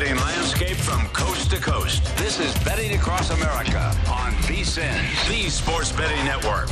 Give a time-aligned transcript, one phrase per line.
[0.00, 2.02] Betting landscape from coast to coast.
[2.16, 6.70] This is Betting Across America on VSIN, the Sports Betting Network.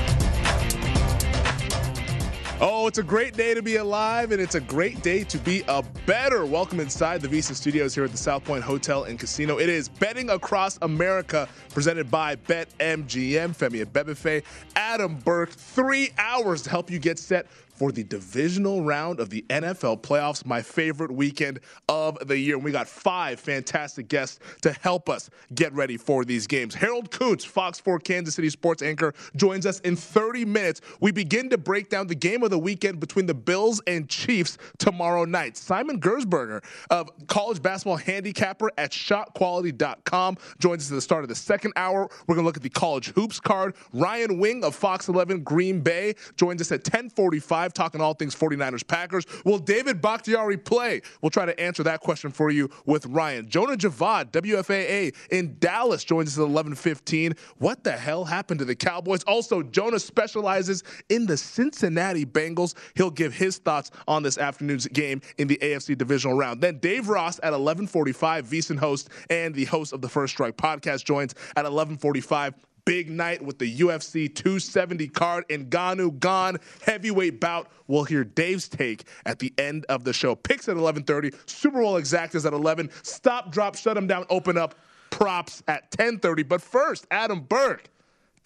[2.58, 5.62] Oh, it's a great day to be alive, and it's a great day to be
[5.68, 6.46] a bettor.
[6.46, 9.58] Welcome inside the VSIN Studios here at the South Point Hotel and Casino.
[9.58, 13.54] It is Betting Across America, presented by BetMGM.
[13.54, 14.42] Femi Abebefe,
[14.74, 15.50] Adam Burke.
[15.50, 17.46] Three hours to help you get set
[17.78, 22.56] for the divisional round of the NFL playoffs, my favorite weekend of the year.
[22.56, 26.74] And we got five fantastic guests to help us get ready for these games.
[26.74, 30.80] Harold Kuntz, Fox 4 Kansas City sports anchor, joins us in 30 minutes.
[31.00, 34.58] We begin to break down the game of the weekend between the Bills and Chiefs
[34.78, 35.56] tomorrow night.
[35.56, 41.34] Simon Gerszberg of college basketball handicapper at shotquality.com joins us at the start of the
[41.36, 42.08] second hour.
[42.26, 43.76] We're going to look at the college hoops card.
[43.92, 48.86] Ryan Wing of Fox 11 Green Bay joins us at 1045 talking all things 49ers
[48.86, 49.24] Packers.
[49.44, 51.02] Will David Bakhtiari play?
[51.22, 53.48] We'll try to answer that question for you with Ryan.
[53.48, 57.34] Jonah Javad, WFAA in Dallas, joins us at 11:15.
[57.58, 59.22] What the hell happened to the Cowboys?
[59.24, 62.74] Also, Jonah specializes in the Cincinnati Bengals.
[62.94, 66.60] He'll give his thoughts on this afternoon's game in the AFC divisional round.
[66.60, 71.04] Then Dave Ross at 11:45, VSIN host and the host of the First Strike podcast
[71.04, 72.54] joins at 11:45
[72.88, 77.70] big night with the UFC 270 card and Ngannou Gane heavyweight bout.
[77.86, 80.34] We'll hear Dave's take at the end of the show.
[80.34, 82.88] Picks at 11:30, Super Bowl exact is at 11.
[83.02, 84.74] Stop, drop, shut them down, open up.
[85.10, 86.48] Props at 10:30.
[86.48, 87.90] But first, Adam Burke.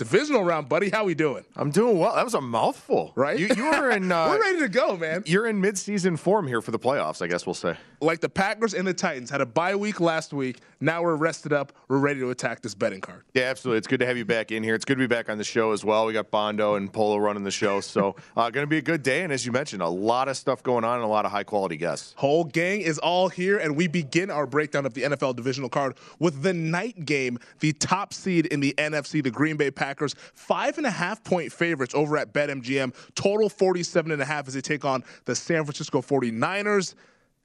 [0.02, 0.90] Divisional round, buddy.
[0.90, 1.44] How we doing?
[1.54, 2.16] I'm doing well.
[2.16, 3.38] That was a mouthful, right?
[3.38, 4.02] You, you are in.
[4.12, 5.22] Uh, We're ready to go, man.
[5.26, 7.76] You're in mid-season form here for the playoffs, I guess we'll say.
[8.00, 10.58] Like the Packers and the Titans had a bye week last week.
[10.80, 11.72] Now we're rested up.
[11.88, 13.22] We're ready to attack this betting card.
[13.32, 13.78] Yeah, absolutely.
[13.78, 14.74] It's good to have you back in here.
[14.74, 16.04] It's good to be back on the show as well.
[16.06, 19.02] We got Bondo and Polo running the show, so uh, going to be a good
[19.04, 19.22] day.
[19.22, 21.76] And as you mentioned, a lot of stuff going on and a lot of high-quality
[21.76, 22.14] guests.
[22.18, 25.94] Whole gang is all here, and we begin our breakdown of the NFL divisional card
[26.18, 29.91] with the night game, the top seed in the NFC, the Green Bay Packers,
[30.34, 32.94] five and a half point favorites over at BetMGM.
[33.14, 36.94] Total 47 and a half as they take on the San Francisco 49ers.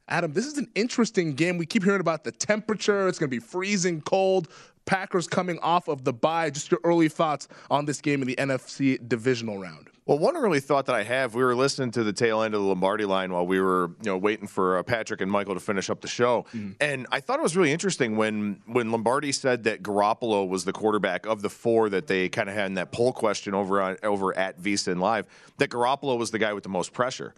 [0.10, 1.58] Adam, this is an interesting game.
[1.58, 3.08] We keep hearing about the temperature.
[3.08, 4.48] It's going to be freezing cold.
[4.86, 6.50] Packers coming off of the bye.
[6.50, 9.90] Just your early thoughts on this game in the NFC divisional round.
[10.08, 12.62] Well, one early thought that I have, we were listening to the tail end of
[12.62, 15.60] the Lombardi line while we were, you know, waiting for uh, Patrick and Michael to
[15.60, 16.72] finish up the show, mm-hmm.
[16.80, 20.72] and I thought it was really interesting when when Lombardi said that Garoppolo was the
[20.72, 23.98] quarterback of the four that they kind of had in that poll question over on
[24.02, 25.26] over at VSIN Live,
[25.58, 27.34] that Garoppolo was the guy with the most pressure.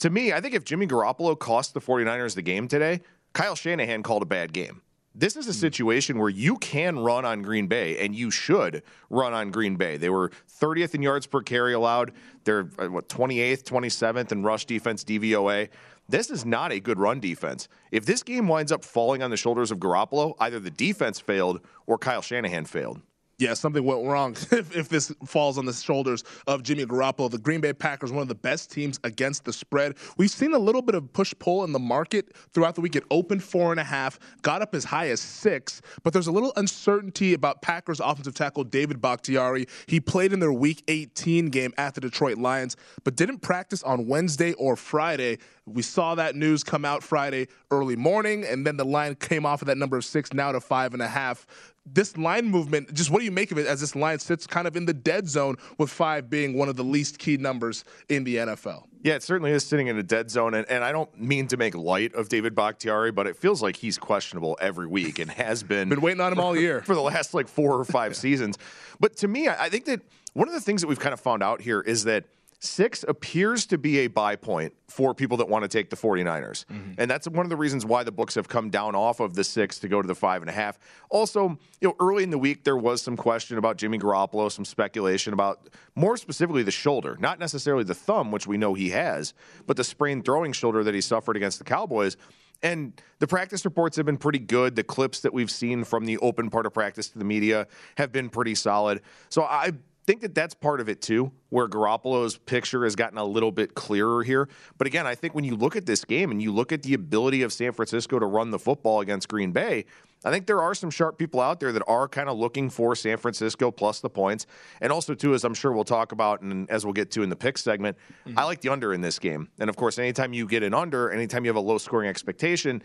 [0.00, 3.00] To me, I think if Jimmy Garoppolo cost the 49ers the game today,
[3.32, 4.82] Kyle Shanahan called a bad game.
[5.18, 9.32] This is a situation where you can run on Green Bay, and you should run
[9.32, 9.96] on Green Bay.
[9.96, 10.30] They were
[10.60, 12.12] 30th in yards per carry allowed.
[12.44, 15.70] They're uh, what 28th, 27th in rush defense DVOA.
[16.08, 17.66] This is not a good run defense.
[17.90, 21.62] If this game winds up falling on the shoulders of Garoppolo, either the defense failed
[21.88, 23.00] or Kyle Shanahan failed
[23.38, 27.30] yeah, something went wrong if, if, this falls on the shoulders of Jimmy Garoppolo.
[27.30, 29.96] The Green Bay Packers, one of the best teams against the spread.
[30.16, 32.96] We've seen a little bit of push pull in the market throughout the week.
[32.96, 36.32] It opened four and a half, got up as high as six, but there's a
[36.32, 39.66] little uncertainty about Packers offensive tackle David Bakhtiari.
[39.86, 44.08] He played in their Week 18 game at the Detroit Lions, but didn't practice on
[44.08, 45.38] Wednesday or Friday.
[45.74, 49.62] We saw that news come out Friday early morning, and then the line came off
[49.62, 51.46] of that number of six now to five and a half
[51.94, 54.66] this line movement, just what do you make of it as this line sits kind
[54.66, 58.24] of in the dead zone with five being one of the least key numbers in
[58.24, 58.84] the NFL?
[59.02, 60.54] Yeah, it certainly is sitting in a dead zone.
[60.54, 63.76] And, and I don't mean to make light of David Bakhtiari, but it feels like
[63.76, 65.88] he's questionable every week and has been.
[65.88, 66.80] been waiting on him all year.
[66.84, 68.58] For the last like four or five seasons.
[68.98, 71.42] But to me, I think that one of the things that we've kind of found
[71.42, 72.24] out here is that
[72.60, 76.64] Six appears to be a buy point for people that want to take the 49ers.
[76.64, 76.92] Mm-hmm.
[76.98, 79.44] And that's one of the reasons why the books have come down off of the
[79.44, 80.76] six to go to the five and a half.
[81.08, 84.64] Also, you know, early in the week, there was some question about Jimmy Garoppolo, some
[84.64, 89.34] speculation about more specifically the shoulder, not necessarily the thumb, which we know he has,
[89.68, 92.16] but the sprained throwing shoulder that he suffered against the Cowboys.
[92.62, 94.74] And the practice reports have been pretty good.
[94.74, 98.10] The clips that we've seen from the open part of practice to the media have
[98.10, 99.00] been pretty solid.
[99.28, 99.72] So I
[100.08, 103.74] think that that's part of it too, where Garoppolo's picture has gotten a little bit
[103.74, 104.48] clearer here.
[104.78, 106.94] But again, I think when you look at this game and you look at the
[106.94, 109.84] ability of San Francisco to run the football against Green Bay,
[110.24, 112.96] I think there are some sharp people out there that are kind of looking for
[112.96, 114.46] San Francisco plus the points.
[114.80, 117.28] And also, too, as I'm sure we'll talk about and as we'll get to in
[117.28, 118.38] the pick segment, mm-hmm.
[118.38, 119.50] I like the under in this game.
[119.60, 122.82] And of course, anytime you get an under, anytime you have a low scoring expectation,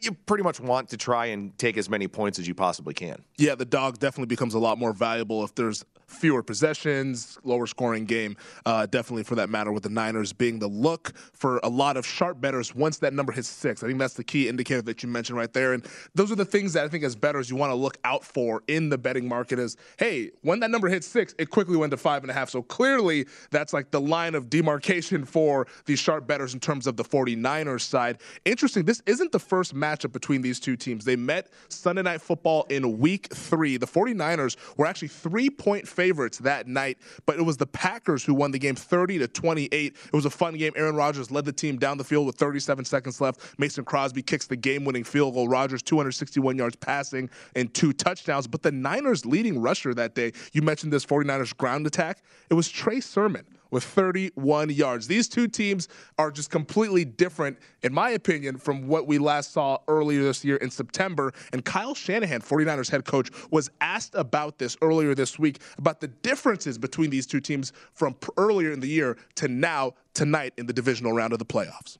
[0.00, 3.22] you pretty much want to try and take as many points as you possibly can.
[3.38, 8.04] Yeah, the dog definitely becomes a lot more valuable if there's fewer possessions, lower scoring
[8.04, 8.36] game,
[8.66, 12.06] uh, definitely for that matter, with the Niners being the look for a lot of
[12.06, 13.82] sharp bettors once that number hits six.
[13.82, 15.72] I think that's the key indicator that you mentioned right there.
[15.72, 18.24] And those are the things that I think as bettors you want to look out
[18.24, 21.90] for in the betting market is, hey, when that number hits six, it quickly went
[21.92, 22.50] to five and a half.
[22.50, 26.96] So clearly that's like the line of demarcation for these sharp bettors in terms of
[26.96, 28.18] the 49ers side.
[28.44, 31.04] Interesting, this isn't the first matchup between these two teams.
[31.04, 33.76] They met Sunday Night Football in week three.
[33.76, 38.34] The 49ers were actually three point favorites that night, but it was the Packers who
[38.34, 39.72] won the game 30 to 28.
[39.72, 40.72] It was a fun game.
[40.76, 43.40] Aaron Rodgers led the team down the field with 37 seconds left.
[43.58, 45.48] Mason Crosby kicks the game winning field goal.
[45.48, 48.46] Rodgers 261 yards passing and two touchdowns.
[48.46, 52.68] But the Niners leading rusher that day, you mentioned this 49ers ground attack, it was
[52.68, 55.08] Trey Sermon with 31 yards.
[55.08, 59.78] These two teams are just completely different, in my opinion, from what we last saw
[59.88, 61.32] earlier this year in September.
[61.52, 66.06] And Kyle Shanahan, 49ers head coach, was asked about this earlier this week about the
[66.06, 70.72] differences between these two teams from earlier in the year to now, tonight, in the
[70.72, 71.98] divisional round of the playoffs.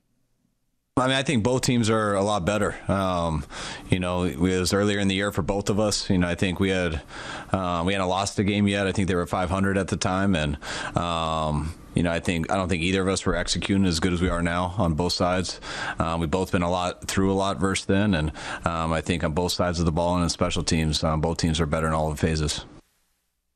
[0.97, 2.77] I mean, I think both teams are a lot better.
[2.87, 3.45] Um,
[3.91, 6.09] you know, it was earlier in the year for both of us.
[6.09, 7.03] You know, I think we had
[7.51, 8.87] uh, we hadn't lost a game yet.
[8.87, 10.57] I think they were 500 at the time, and
[10.97, 14.13] um, you know, I think I don't think either of us were executing as good
[14.13, 15.61] as we are now on both sides.
[15.99, 18.31] Um, we've both been a lot through a lot versus then, and
[18.65, 21.39] um, I think on both sides of the ball and in special teams, um, both
[21.39, 22.65] teams are better in all the phases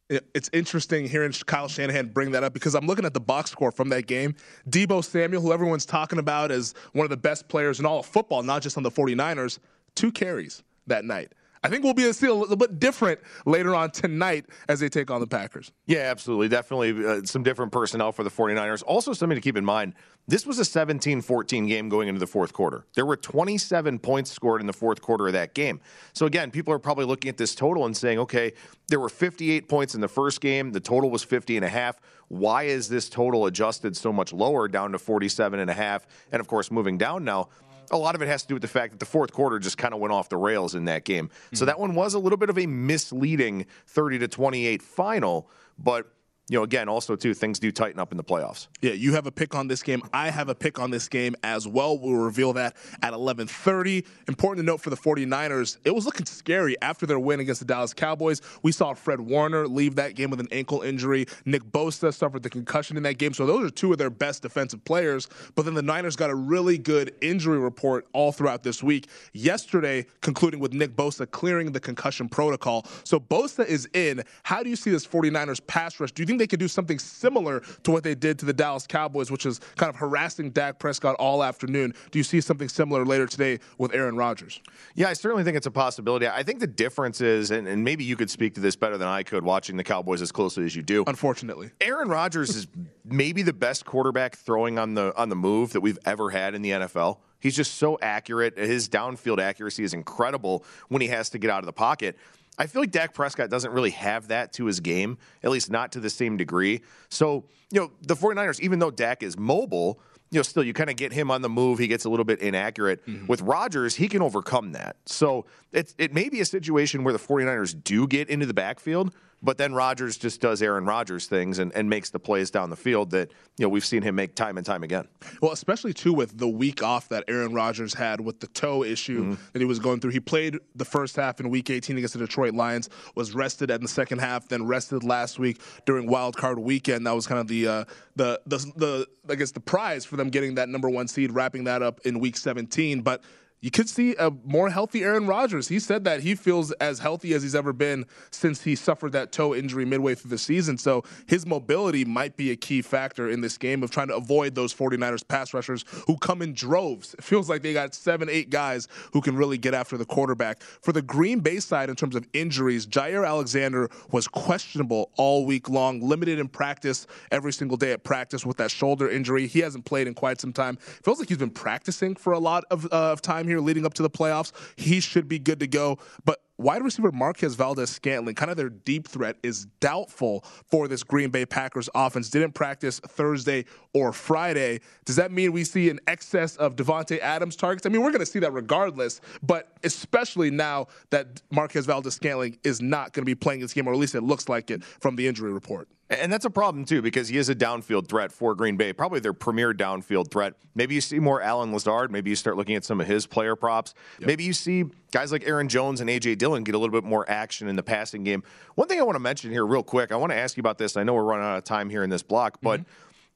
[0.08, 3.70] it's interesting hearing Kyle Shanahan bring that up because I'm looking at the box score
[3.70, 4.34] from that game.
[4.68, 8.06] Deebo Samuel, who everyone's talking about as one of the best players in all of
[8.06, 9.58] football, not just on the 49ers,
[9.94, 11.32] two carries that night.
[11.62, 15.10] I think we'll be see a little bit different later on tonight as they take
[15.10, 15.72] on the Packers.
[15.86, 16.48] Yeah, absolutely.
[16.48, 18.82] Definitely uh, some different personnel for the 49ers.
[18.86, 19.94] Also, something to keep in mind
[20.28, 22.84] this was a 17 14 game going into the fourth quarter.
[22.94, 25.80] There were 27 points scored in the fourth quarter of that game.
[26.12, 28.52] So, again, people are probably looking at this total and saying, okay,
[28.88, 31.98] there were 58 points in the first game, the total was 50 and a half.
[32.28, 36.06] Why is this total adjusted so much lower down to 47 and a half?
[36.30, 37.48] And, of course, moving down now
[37.90, 39.78] a lot of it has to do with the fact that the fourth quarter just
[39.78, 41.28] kind of went off the rails in that game.
[41.28, 41.56] Mm-hmm.
[41.56, 45.48] So that one was a little bit of a misleading 30 to 28 final,
[45.78, 46.12] but
[46.48, 48.68] you know, again, also too, things do tighten up in the playoffs.
[48.80, 50.02] Yeah, you have a pick on this game.
[50.12, 51.98] I have a pick on this game as well.
[51.98, 54.04] We'll reveal that at 11:30.
[54.28, 57.66] Important to note for the 49ers, it was looking scary after their win against the
[57.66, 58.40] Dallas Cowboys.
[58.62, 61.26] We saw Fred Warner leave that game with an ankle injury.
[61.44, 63.34] Nick Bosa suffered the concussion in that game.
[63.34, 65.28] So those are two of their best defensive players.
[65.54, 69.08] But then the Niners got a really good injury report all throughout this week.
[69.34, 72.86] Yesterday, concluding with Nick Bosa clearing the concussion protocol.
[73.04, 74.22] So Bosa is in.
[74.44, 76.12] How do you see this 49ers pass rush?
[76.12, 78.86] Do you think they could do something similar to what they did to the Dallas
[78.86, 81.94] Cowboys, which is kind of harassing Dak Prescott all afternoon.
[82.10, 84.60] Do you see something similar later today with Aaron Rodgers?
[84.94, 86.26] Yeah, I certainly think it's a possibility.
[86.26, 89.08] I think the difference is, and, and maybe you could speak to this better than
[89.08, 91.04] I could watching the Cowboys as closely as you do.
[91.06, 92.66] Unfortunately, Aaron Rodgers is
[93.04, 96.62] maybe the best quarterback throwing on the on the move that we've ever had in
[96.62, 97.18] the NFL.
[97.40, 98.58] He's just so accurate.
[98.58, 102.18] His downfield accuracy is incredible when he has to get out of the pocket.
[102.58, 105.92] I feel like Dak Prescott doesn't really have that to his game, at least not
[105.92, 106.82] to the same degree.
[107.08, 110.00] So, you know, the 49ers, even though Dak is mobile,
[110.30, 111.78] you know, still you kind of get him on the move.
[111.78, 113.04] He gets a little bit inaccurate.
[113.06, 113.26] Mm-hmm.
[113.26, 114.96] With Rodgers, he can overcome that.
[115.06, 119.14] So it, it may be a situation where the 49ers do get into the backfield,
[119.42, 122.76] but then Rodgers just does Aaron Rodgers things and, and makes the plays down the
[122.76, 125.06] field that you know we've seen him make time and time again.
[125.40, 129.22] Well, especially too with the week off that Aaron Rodgers had with the toe issue
[129.22, 129.42] mm-hmm.
[129.52, 130.10] that he was going through.
[130.10, 133.80] He played the first half in Week 18 against the Detroit Lions, was rested in
[133.82, 137.06] the second half, then rested last week during Wild Card Weekend.
[137.06, 137.84] That was kind of the uh,
[138.16, 141.64] the the the I guess the prize for them getting that number one seed, wrapping
[141.64, 143.22] that up in Week 17, but
[143.60, 145.68] you could see a more healthy Aaron Rodgers.
[145.68, 149.32] He said that he feels as healthy as he's ever been since he suffered that
[149.32, 150.78] toe injury midway through the season.
[150.78, 154.54] So his mobility might be a key factor in this game of trying to avoid
[154.54, 157.14] those 49ers pass rushers who come in droves.
[157.14, 160.62] It feels like they got seven, eight guys who can really get after the quarterback.
[160.62, 165.68] For the Green Bay side, in terms of injuries, Jaire Alexander was questionable all week
[165.68, 169.48] long, limited in practice every single day at practice with that shoulder injury.
[169.48, 170.76] He hasn't played in quite some time.
[170.76, 173.94] Feels like he's been practicing for a lot of, uh, of time here leading up
[173.94, 174.52] to the playoffs.
[174.76, 175.98] He should be good to go.
[176.24, 181.02] But wide receiver Marquez Valdes Scantling, kind of their deep threat, is doubtful for this
[181.02, 182.30] Green Bay Packers offense.
[182.30, 183.64] Didn't practice Thursday
[183.94, 184.80] or Friday.
[185.04, 187.86] Does that mean we see an excess of Davante Adams targets?
[187.86, 192.58] I mean, we're going to see that regardless, but especially now that Marquez Valdes Scantling
[192.64, 194.84] is not going to be playing this game, or at least it looks like it
[194.84, 195.88] from the injury report.
[196.10, 199.20] And that's a problem too because he is a downfield threat for Green Bay, probably
[199.20, 200.54] their premier downfield threat.
[200.74, 202.10] Maybe you see more Allen Lazard.
[202.10, 203.92] Maybe you start looking at some of his player props.
[204.20, 204.26] Yep.
[204.26, 207.28] Maybe you see guys like Aaron Jones and AJ Dillon get a little bit more
[207.28, 208.42] action in the passing game.
[208.74, 210.78] One thing I want to mention here, real quick, I want to ask you about
[210.78, 210.96] this.
[210.96, 212.80] I know we're running out of time here in this block, but.
[212.80, 212.90] Mm-hmm.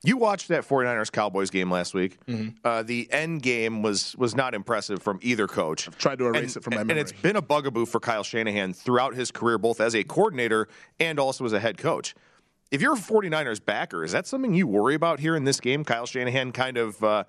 [0.04, 2.18] You watched that 49ers Cowboys game last week.
[2.26, 2.56] Mm-hmm.
[2.64, 5.86] Uh, the end game was was not impressive from either coach.
[5.86, 6.90] I've tried to erase and, it from my memory.
[6.90, 10.66] And it's been a bugaboo for Kyle Shanahan throughout his career, both as a coordinator
[10.98, 12.16] and also as a head coach.
[12.72, 15.84] If you're a 49ers backer, is that something you worry about here in this game?
[15.84, 17.24] Kyle Shanahan kind of, uh,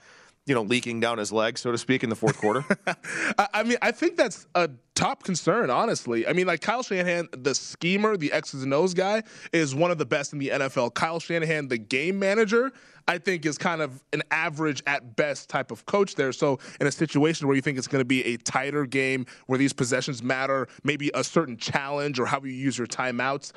[0.46, 2.64] you know, leaking down his leg, so to speak, in the fourth quarter?
[3.54, 6.26] I mean, I think that's a top concern, honestly.
[6.26, 9.98] I mean, like Kyle Shanahan, the schemer, the X's and O's guy, is one of
[9.98, 10.94] the best in the NFL.
[10.94, 12.72] Kyle Shanahan, the game manager,
[13.06, 16.32] I think is kind of an average at best type of coach there.
[16.32, 19.60] So in a situation where you think it's going to be a tighter game, where
[19.60, 23.52] these possessions matter, maybe a certain challenge or how you use your timeouts,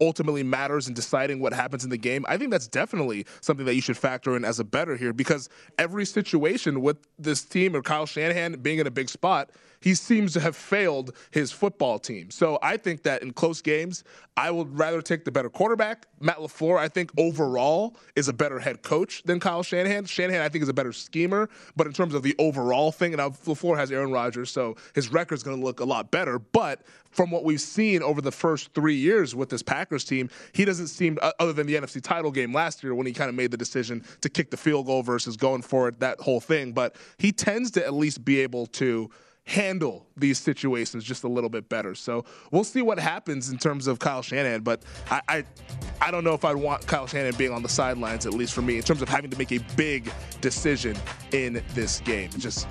[0.00, 3.74] ultimately matters in deciding what happens in the game, I think that's definitely something that
[3.74, 5.48] you should factor in as a bettor here because
[5.78, 9.50] every situation with this team or Kyle Shanahan being in a big spot,
[9.80, 12.30] he seems to have failed his football team.
[12.30, 14.04] So I think that in close games,
[14.36, 16.06] I would rather take the better quarterback.
[16.20, 20.04] Matt LaFleur, I think overall is a better head coach than Kyle Shanahan.
[20.04, 23.20] Shanahan, I think, is a better schemer, but in terms of the overall thing, and
[23.20, 26.38] LaFleur has Aaron Rodgers, so his record's going to look a lot better.
[26.38, 30.64] But from what we've seen over the first three years with this Packers team, he
[30.64, 33.50] doesn't seem, other than the NFC title game last year when he kind of made
[33.50, 36.96] the decision to kick the field goal versus going for it, that whole thing, but
[37.18, 39.10] he tends to at least be able to
[39.50, 41.92] handle these situations just a little bit better.
[41.96, 44.60] So we'll see what happens in terms of Kyle Shanahan.
[44.60, 45.44] But I, I,
[46.00, 48.62] I don't know if I'd want Kyle Shanahan being on the sidelines, at least for
[48.62, 50.96] me, in terms of having to make a big decision
[51.32, 52.30] in this game.
[52.38, 52.68] Just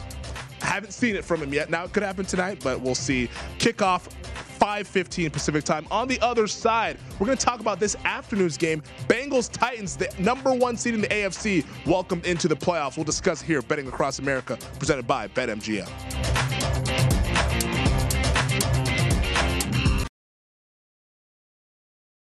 [0.61, 1.69] haven't seen it from him yet.
[1.69, 3.29] Now it could happen tonight, but we'll see.
[3.57, 4.07] Kickoff
[4.57, 5.85] 5:15 Pacific time.
[5.91, 8.83] On the other side, we're going to talk about this afternoon's game.
[9.09, 12.95] Bengals Titans, the number one seed in the AFC, welcomed into the playoffs.
[12.95, 16.48] We'll discuss here, betting across America, presented by BetMGM.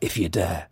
[0.00, 0.68] if you dare.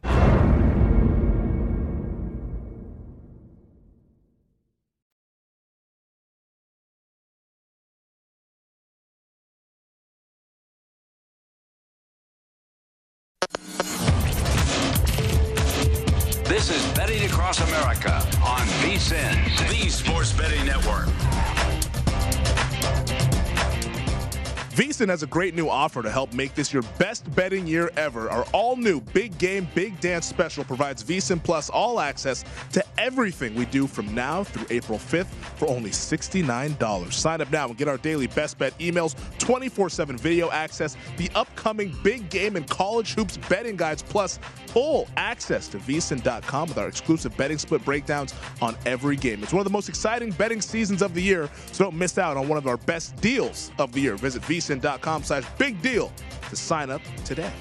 [25.08, 28.28] Has a great new offer to help make this your best betting year ever.
[28.28, 33.54] Our all new Big Game, Big Dance special provides VSiN Plus all access to everything
[33.54, 37.12] we do from now through April 5th for only $69.
[37.12, 41.30] Sign up now and get our daily best bet emails, 24 7 video access, the
[41.36, 46.88] upcoming big game and college hoops betting guides, plus full access to VSiN.com with our
[46.88, 49.42] exclusive betting split breakdowns on every game.
[49.42, 52.36] It's one of the most exciting betting seasons of the year, so don't miss out
[52.36, 54.16] on one of our best deals of the year.
[54.16, 56.12] Visit VSiN.com slash big deal
[56.48, 57.52] to sign up today.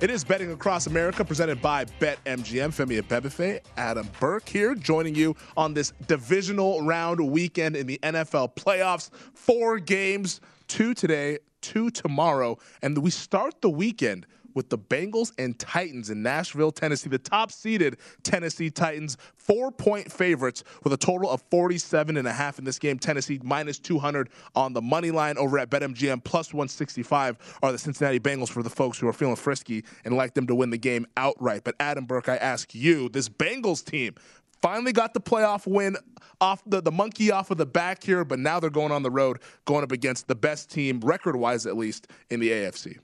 [0.00, 2.68] It is Betting Across America presented by BetMGM.
[2.68, 8.56] Femi Abebefe, Adam Burke here joining you on this divisional round weekend in the NFL
[8.56, 9.08] playoffs.
[9.32, 12.58] Four games, two today, two tomorrow.
[12.82, 17.08] And we start the weekend with the Bengals and Titans in Nashville, Tennessee.
[17.08, 22.32] The top seeded Tennessee Titans, four point favorites with a total of 47 and a
[22.32, 22.98] half in this game.
[22.98, 28.18] Tennessee minus 200 on the money line over at BetMGM plus 165 are the Cincinnati
[28.18, 31.06] Bengals for the folks who are feeling frisky and like them to win the game
[31.16, 31.62] outright.
[31.62, 34.14] But Adam Burke, I ask you, this Bengals team
[34.62, 35.96] finally got the playoff win
[36.40, 39.10] off the, the monkey off of the back here, but now they're going on the
[39.10, 42.98] road, going up against the best team, record wise at least, in the AFC.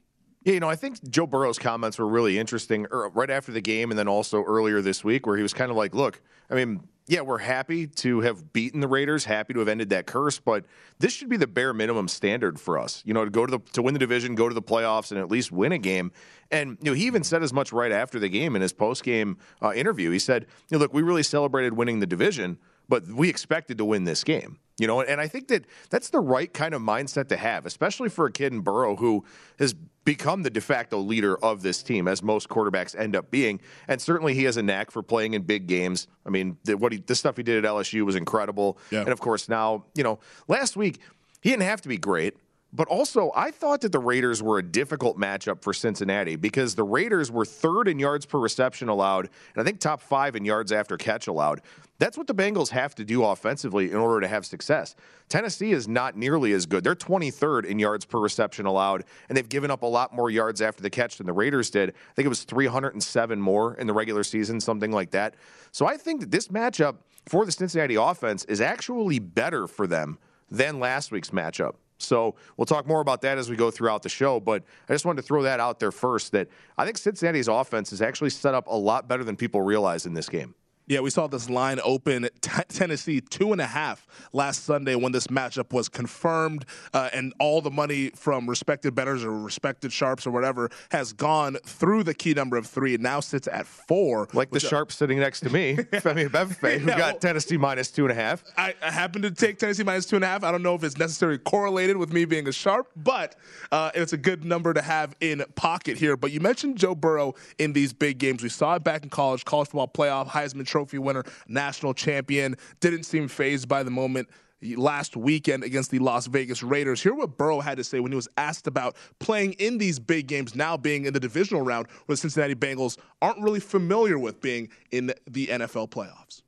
[0.44, 3.60] Yeah, you know, I think Joe Burrow's comments were really interesting er, right after the
[3.60, 6.20] game and then also earlier this week where he was kind of like, look,
[6.50, 10.06] I mean, yeah, we're happy to have beaten the Raiders, happy to have ended that
[10.06, 10.64] curse, but
[10.98, 13.02] this should be the bare minimum standard for us.
[13.04, 15.20] You know, to go to the to win the division, go to the playoffs, and
[15.20, 16.12] at least win a game.
[16.50, 19.02] And you know, he even said as much right after the game in his post
[19.02, 20.10] game uh, interview.
[20.10, 22.58] He said, you know, "Look, we really celebrated winning the division,
[22.88, 26.18] but we expected to win this game." You know, and I think that that's the
[26.18, 29.24] right kind of mindset to have, especially for a kid in Burrow who
[29.58, 29.74] has
[30.04, 33.60] become the de facto leader of this team, as most quarterbacks end up being.
[33.86, 36.08] And certainly, he has a knack for playing in big games.
[36.26, 38.78] I mean, the, what he, the stuff he did at LSU was incredible.
[38.90, 39.00] Yeah.
[39.00, 40.98] And of course, now you know, last week
[41.42, 42.36] he didn't have to be great.
[42.74, 46.84] But also, I thought that the Raiders were a difficult matchup for Cincinnati because the
[46.84, 50.72] Raiders were third in yards per reception allowed, and I think top five in yards
[50.72, 51.60] after catch allowed.
[51.98, 54.96] That's what the Bengals have to do offensively in order to have success.
[55.28, 56.82] Tennessee is not nearly as good.
[56.82, 60.62] They're 23rd in yards per reception allowed, and they've given up a lot more yards
[60.62, 61.90] after the catch than the Raiders did.
[61.90, 65.34] I think it was 307 more in the regular season, something like that.
[65.72, 70.18] So I think that this matchup for the Cincinnati offense is actually better for them
[70.50, 71.74] than last week's matchup.
[72.02, 74.40] So we'll talk more about that as we go throughout the show.
[74.40, 77.92] But I just wanted to throw that out there first that I think Cincinnati's offense
[77.92, 80.54] is actually set up a lot better than people realize in this game.
[80.88, 85.12] Yeah, we saw this line open t- Tennessee two and a half last Sunday when
[85.12, 90.26] this matchup was confirmed, uh, and all the money from respected bettors or respected sharps
[90.26, 92.94] or whatever has gone through the key number of three.
[92.94, 94.28] It now sits at four.
[94.32, 97.90] Like the sharp sitting next to me, Femi Abebefe, who Yeah, got well- Tennessee minus
[97.90, 98.42] two and a half.
[98.56, 100.42] I, I happen to take Tennessee minus two and a half.
[100.44, 103.36] I don't know if it's necessarily correlated with me being a sharp, but
[103.70, 106.16] uh, it's a good number to have in pocket here.
[106.16, 108.42] But you mentioned Joe Burrow in these big games.
[108.42, 112.56] We saw it back in college, college football playoff, Heisman Trophy winner, national champion.
[112.80, 114.28] Didn't seem phased by the moment
[114.76, 117.02] last weekend against the Las Vegas Raiders.
[117.02, 120.28] Hear what Burrow had to say when he was asked about playing in these big
[120.28, 124.40] games, now being in the divisional round, where the Cincinnati Bengals aren't really familiar with
[124.40, 126.42] being in the NFL playoffs.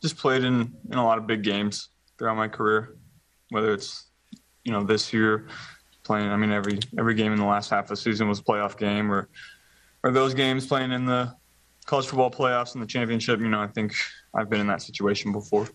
[0.00, 2.96] just played in, in a lot of big games throughout my career,
[3.50, 4.08] whether it's
[4.64, 5.48] you know this year
[6.02, 6.28] playing.
[6.28, 8.76] I mean every every game in the last half of the season was a playoff
[8.76, 9.28] game, or
[10.02, 11.34] or those games playing in the
[11.86, 13.40] college football playoffs and the championship.
[13.40, 13.94] You know I think
[14.34, 15.68] I've been in that situation before.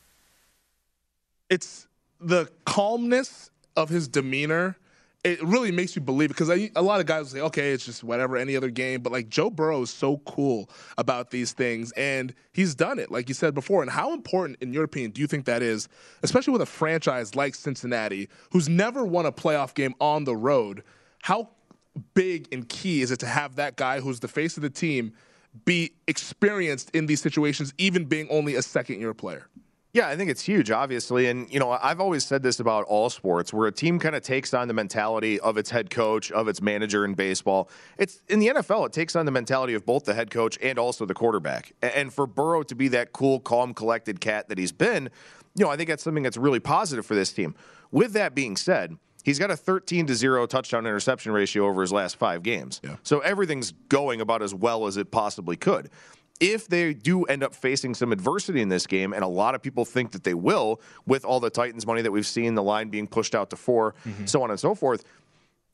[1.50, 1.88] it's
[2.20, 4.78] the calmness of his demeanor.
[5.24, 7.86] It really makes you believe because I, a lot of guys will say, "Okay, it's
[7.86, 11.92] just whatever, any other game." But like Joe Burrow is so cool about these things,
[11.94, 13.82] and he's done it, like you said before.
[13.82, 15.90] And how important, in your opinion, do you think that is,
[16.24, 20.84] especially with a franchise like Cincinnati, who's never won a playoff game on the road?
[21.24, 21.50] How
[22.14, 25.12] big and key is it to have that guy who's the face of the team
[25.66, 29.48] be experienced in these situations, even being only a second-year player?
[29.94, 31.26] Yeah, I think it's huge, obviously.
[31.26, 34.22] And, you know, I've always said this about all sports where a team kind of
[34.22, 37.70] takes on the mentality of its head coach, of its manager in baseball.
[37.98, 40.78] It's in the NFL, it takes on the mentality of both the head coach and
[40.78, 41.72] also the quarterback.
[41.82, 45.10] And for Burrow to be that cool, calm, collected cat that he's been,
[45.56, 47.56] you know, I think that's something that's really positive for this team.
[47.90, 51.92] With that being said, He's got a 13 to 0 touchdown interception ratio over his
[51.92, 52.80] last five games.
[53.04, 55.90] So everything's going about as well as it possibly could.
[56.40, 59.62] If they do end up facing some adversity in this game, and a lot of
[59.62, 62.88] people think that they will, with all the Titans money that we've seen, the line
[62.88, 64.26] being pushed out to 4 mm-hmm.
[64.28, 65.04] so on and so forth,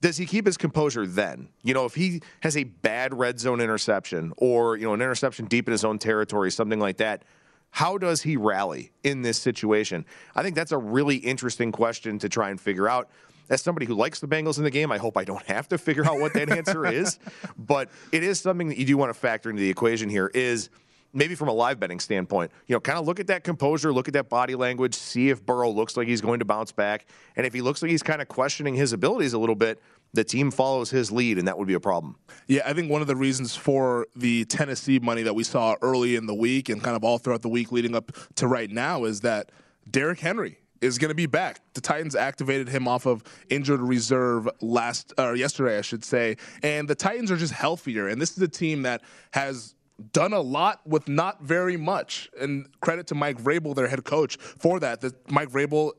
[0.01, 1.49] does he keep his composure then?
[1.61, 5.45] You know, if he has a bad red zone interception or, you know, an interception
[5.45, 7.21] deep in his own territory, something like that,
[7.69, 10.07] how does he rally in this situation?
[10.35, 13.11] I think that's a really interesting question to try and figure out.
[13.49, 15.77] As somebody who likes the Bengals in the game, I hope I don't have to
[15.77, 17.19] figure out what that answer is.
[17.57, 20.31] But it is something that you do want to factor into the equation here.
[20.33, 20.69] Is
[21.13, 24.07] maybe from a live betting standpoint, you know, kind of look at that composure, look
[24.07, 27.05] at that body language, see if Burrow looks like he's going to bounce back.
[27.35, 29.81] And if he looks like he's kind of questioning his abilities a little bit,
[30.13, 32.17] the team follows his lead, and that would be a problem.
[32.47, 36.15] Yeah, I think one of the reasons for the Tennessee money that we saw early
[36.15, 39.05] in the week and kind of all throughout the week leading up to right now
[39.05, 39.51] is that
[39.89, 41.61] Derrick Henry is going to be back.
[41.73, 46.87] The Titans activated him off of injured reserve last or yesterday, I should say, and
[46.87, 48.07] the Titans are just healthier.
[48.07, 49.75] And this is a team that has
[50.11, 52.29] done a lot with not very much.
[52.39, 55.01] And credit to Mike Vrabel, their head coach, for that.
[55.01, 55.93] That Mike Vrabel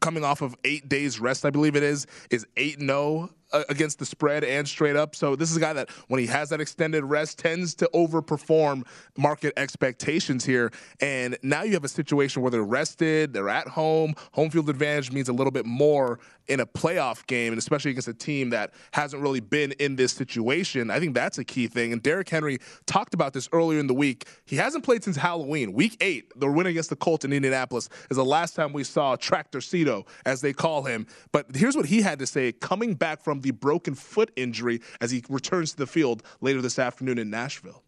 [0.00, 3.64] coming off of eight days rest, I believe it is, is 8 0 uh, Uh,
[3.70, 5.16] against the spread and straight up.
[5.16, 8.86] So this is a guy that, when he has that extended rest, tends to overperform
[9.16, 10.70] market expectations here.
[11.00, 14.14] And now you have a situation where they're rested, they're at home.
[14.32, 18.08] Home field advantage means a little bit more in a playoff game, and especially against
[18.08, 20.90] a team that hasn't really been in this situation.
[20.90, 21.92] I think that's a key thing.
[21.92, 24.26] And Derrick Henry talked about this earlier in the week.
[24.44, 25.72] He hasn't played since Halloween.
[25.72, 29.16] Week eight, the win against the Colts in Indianapolis is the last time we saw
[29.16, 31.06] Tractor Cito, as they call him.
[31.32, 35.10] But here's what he had to say coming back from the broken foot injury as
[35.10, 37.82] he returns to the field later this afternoon in Nashville.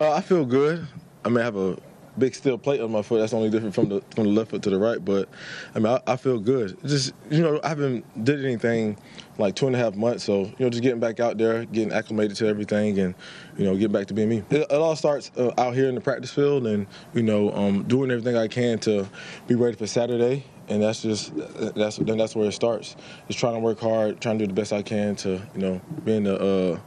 [0.00, 0.86] Uh, I feel good.
[1.24, 1.76] I mean, I have a
[2.18, 3.18] big steel plate on my foot.
[3.20, 5.02] That's only different from the from the left foot to the right.
[5.02, 5.28] But
[5.74, 6.76] I mean, I, I, feel good.
[6.84, 8.98] Just you know, I haven't did anything
[9.38, 10.24] like two and a half months.
[10.24, 13.14] So you know, just getting back out there, getting acclimated to everything, and
[13.56, 14.42] you know, getting back to being me.
[14.50, 17.84] It, it all starts uh, out here in the practice field, and you know, um,
[17.84, 19.08] doing everything I can to
[19.46, 20.44] be ready for Saturday.
[20.68, 21.34] And that's just
[21.74, 22.96] that's then that's where it starts.
[23.26, 25.80] Just trying to work hard, trying to do the best I can to you know
[26.04, 26.78] being the uh,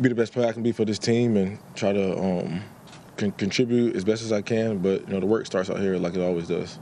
[0.00, 2.18] be the best player I can be for this team, and try to.
[2.18, 2.62] Um,
[3.18, 5.96] can contribute as best as I can, but you know the work starts out here
[5.98, 6.78] like it always does.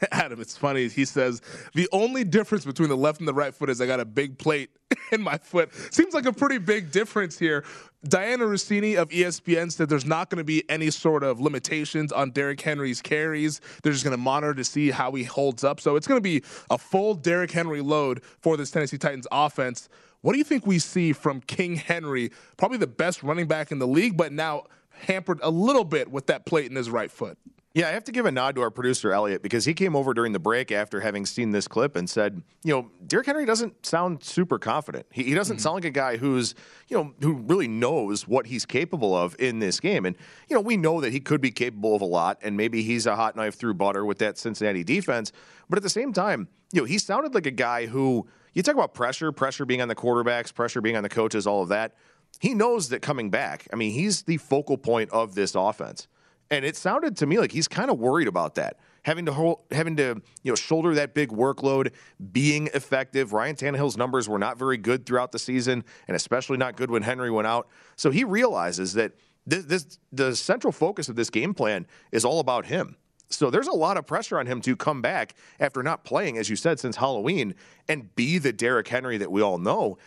[0.12, 0.88] Adam, it's funny.
[0.88, 1.42] He says
[1.74, 4.38] the only difference between the left and the right foot is I got a big
[4.38, 4.70] plate
[5.12, 5.72] in my foot.
[5.92, 7.64] Seems like a pretty big difference here.
[8.06, 12.30] Dianna Russini of ESPN said there's not going to be any sort of limitations on
[12.30, 13.60] Derrick Henry's carries.
[13.82, 15.80] They're just going to monitor to see how he holds up.
[15.80, 19.88] So it's going to be a full Derrick Henry load for this Tennessee Titans offense.
[20.22, 22.30] What do you think we see from King Henry?
[22.56, 26.26] Probably the best running back in the league, but now hampered a little bit with
[26.26, 27.38] that plate in his right foot.
[27.72, 30.12] Yeah, I have to give a nod to our producer Elliot because he came over
[30.12, 33.86] during the break after having seen this clip and said, you know, Derrick Henry doesn't
[33.86, 35.06] sound super confident.
[35.12, 35.62] He, he doesn't mm-hmm.
[35.62, 36.56] sound like a guy who's,
[36.88, 40.04] you know, who really knows what he's capable of in this game.
[40.04, 40.16] And
[40.48, 43.06] you know, we know that he could be capable of a lot, and maybe he's
[43.06, 45.30] a hot knife through butter with that Cincinnati defense.
[45.68, 48.74] But at the same time, you know, he sounded like a guy who you talk
[48.74, 51.94] about pressure, pressure being on the quarterbacks, pressure being on the coaches, all of that
[52.38, 56.06] he knows that coming back, I mean, he's the focal point of this offense.
[56.50, 58.78] And it sounded to me like he's kind of worried about that.
[59.04, 61.92] Having to hold, having to you know shoulder that big workload,
[62.32, 63.32] being effective.
[63.32, 67.02] Ryan Tannehill's numbers were not very good throughout the season, and especially not good when
[67.02, 67.68] Henry went out.
[67.96, 69.12] So he realizes that
[69.46, 72.96] this, this the central focus of this game plan is all about him.
[73.30, 76.50] So there's a lot of pressure on him to come back after not playing, as
[76.50, 77.54] you said, since Halloween
[77.88, 79.98] and be the Derrick Henry that we all know.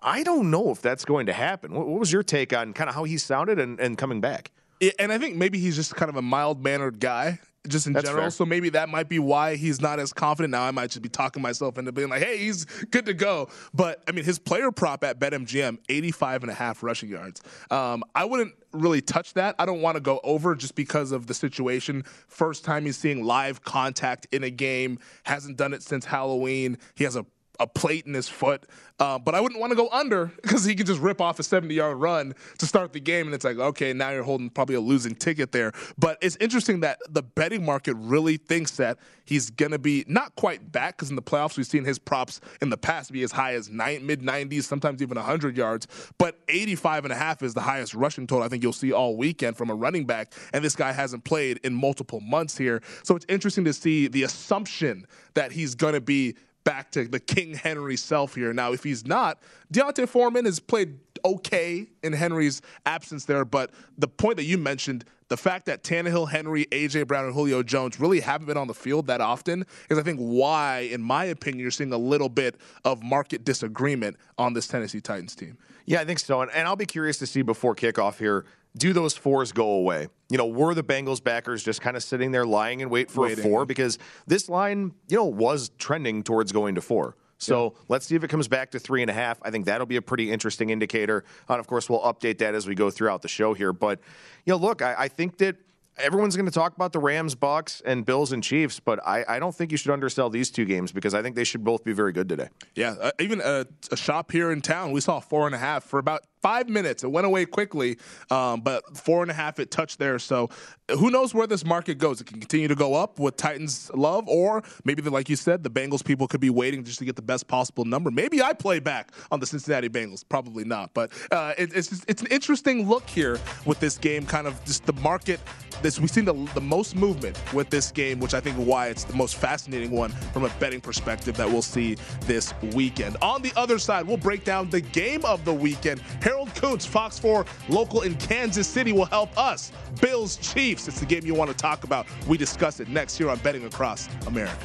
[0.00, 1.74] I don't know if that's going to happen.
[1.74, 4.52] What, what was your take on kind of how he sounded and, and coming back?
[4.98, 8.06] And I think maybe he's just kind of a mild mannered guy, just in That's
[8.06, 8.24] general.
[8.24, 8.30] Fair.
[8.30, 10.52] So maybe that might be why he's not as confident.
[10.52, 13.48] Now I might just be talking myself into being like, hey, he's good to go.
[13.74, 17.42] But I mean, his player prop at BetMGM, 85 and a half rushing yards.
[17.70, 19.54] Um, I wouldn't really touch that.
[19.58, 22.04] I don't want to go over just because of the situation.
[22.28, 26.78] First time he's seeing live contact in a game, hasn't done it since Halloween.
[26.94, 27.26] He has a
[27.58, 28.64] a plate in his foot.
[29.00, 31.42] Uh, but I wouldn't want to go under because he could just rip off a
[31.42, 33.26] 70 yard run to start the game.
[33.26, 35.72] And it's like, okay, now you're holding probably a losing ticket there.
[35.98, 40.34] But it's interesting that the betting market really thinks that he's going to be not
[40.36, 43.32] quite back because in the playoffs, we've seen his props in the past be as
[43.32, 45.86] high as nine, mid 90s, sometimes even 100 yards.
[46.18, 49.16] But 85 and a half is the highest rushing total I think you'll see all
[49.16, 50.32] weekend from a running back.
[50.52, 52.82] And this guy hasn't played in multiple months here.
[53.02, 56.34] So it's interesting to see the assumption that he's going to be
[56.68, 58.52] back to the King Henry self here.
[58.52, 59.38] Now, if he's not,
[59.72, 65.06] D'Onta Foreman has played okay in Henry's absence there, but the point that you mentioned,
[65.28, 68.74] the fact that Tannehill, Henry, AJ Brown, and Julio Jones really haven't been on the
[68.74, 72.56] field that often is, I think, why, in my opinion, you're seeing a little bit
[72.84, 75.56] of market disagreement on this Tennessee Titans team.
[75.86, 76.42] Yeah, I think so.
[76.42, 78.44] And, and I'll be curious to see before kickoff here
[78.78, 80.08] do those fours go away?
[80.30, 83.22] You know, were the Bengals backers just kind of sitting there lying in wait for
[83.22, 83.40] Waiting.
[83.40, 83.66] a four?
[83.66, 87.16] Because this line, you know, was trending towards going to four.
[87.38, 87.80] So yeah.
[87.88, 89.38] let's see if it comes back to three and a half.
[89.42, 91.24] I think that'll be a pretty interesting indicator.
[91.48, 93.72] And of course, we'll update that as we go throughout the show here.
[93.72, 94.00] But,
[94.44, 95.56] you know, look, I, I think that
[95.98, 99.38] everyone's going to talk about the Rams, Bucks, and Bills and Chiefs, but I, I,
[99.38, 101.92] don't think you should undersell these two games because I think they should both be
[101.92, 102.48] very good today.
[102.74, 105.84] Yeah, uh, even a, a, shop here in town, we saw four and a half
[105.84, 107.04] for about five minutes.
[107.04, 107.98] It went away quickly,
[108.30, 110.18] um, but four and a half it touched there.
[110.18, 110.50] So
[110.90, 112.20] who knows where this market goes?
[112.20, 115.62] It can continue to go up with Titans love, or maybe, the, like you said,
[115.62, 118.10] the Bengals people could be waiting just to get the best possible number.
[118.10, 120.24] Maybe I play back on the Cincinnati Bengals.
[120.28, 124.24] Probably not, but uh, it, it's just, it's an interesting look here with this game.
[124.24, 125.40] Kind of just the market.
[125.82, 129.04] This we've seen the, the most movement with this game, which I think why it's
[129.04, 133.16] the most fascinating one from a betting perspective that we'll see this weekend.
[133.22, 136.00] On the other side, we'll break down the game of the weekend.
[136.28, 139.72] Harold Kuntz, Fox 4 local in Kansas City, will help us.
[139.98, 140.86] Bills Chiefs.
[140.86, 142.06] It's the game you want to talk about.
[142.26, 144.58] We discuss it next here on Betting Across America.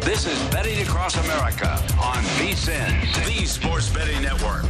[0.00, 4.64] This is Betting Across America on VSIN, the Sports Betting Network.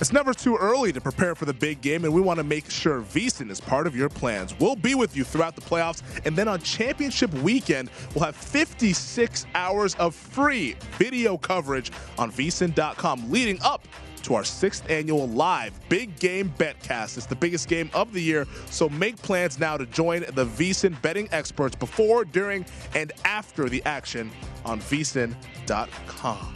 [0.00, 2.70] It's never too early to prepare for the big game, and we want to make
[2.70, 4.58] sure VSIN is part of your plans.
[4.58, 9.44] We'll be with you throughout the playoffs, and then on championship weekend, we'll have 56
[9.54, 13.86] hours of free video coverage on VSIN.com leading up
[14.22, 17.18] to our sixth annual live big game betcast.
[17.18, 21.00] It's the biggest game of the year, so make plans now to join the VSIN
[21.02, 24.30] betting experts before, during, and after the action
[24.64, 26.54] on VSIN.com.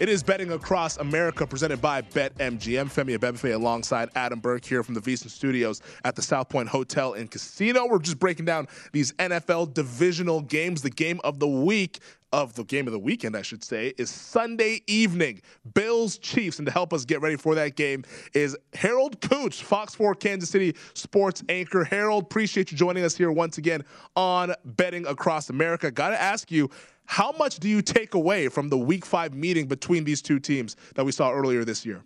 [0.00, 2.92] It is betting across America presented by BetMGM.
[2.92, 7.12] Femi Abebefe alongside Adam Burke here from the VSIN Studios at the South Point Hotel
[7.12, 7.86] and Casino.
[7.86, 10.82] We're just breaking down these NFL divisional games.
[10.82, 12.00] The game of the week
[12.34, 15.40] of the game of the weekend, I should say, is Sunday evening.
[15.72, 16.58] Bills Chiefs.
[16.58, 20.50] And to help us get ready for that game is Harold Kuntz, Fox 4 Kansas
[20.50, 21.84] City sports anchor.
[21.84, 23.84] Harold, appreciate you joining us here once again
[24.16, 25.92] on Betting Across America.
[25.92, 26.68] Got to ask you,
[27.06, 30.74] how much do you take away from the Week Five meeting between these two teams
[30.96, 32.02] that we saw earlier this year?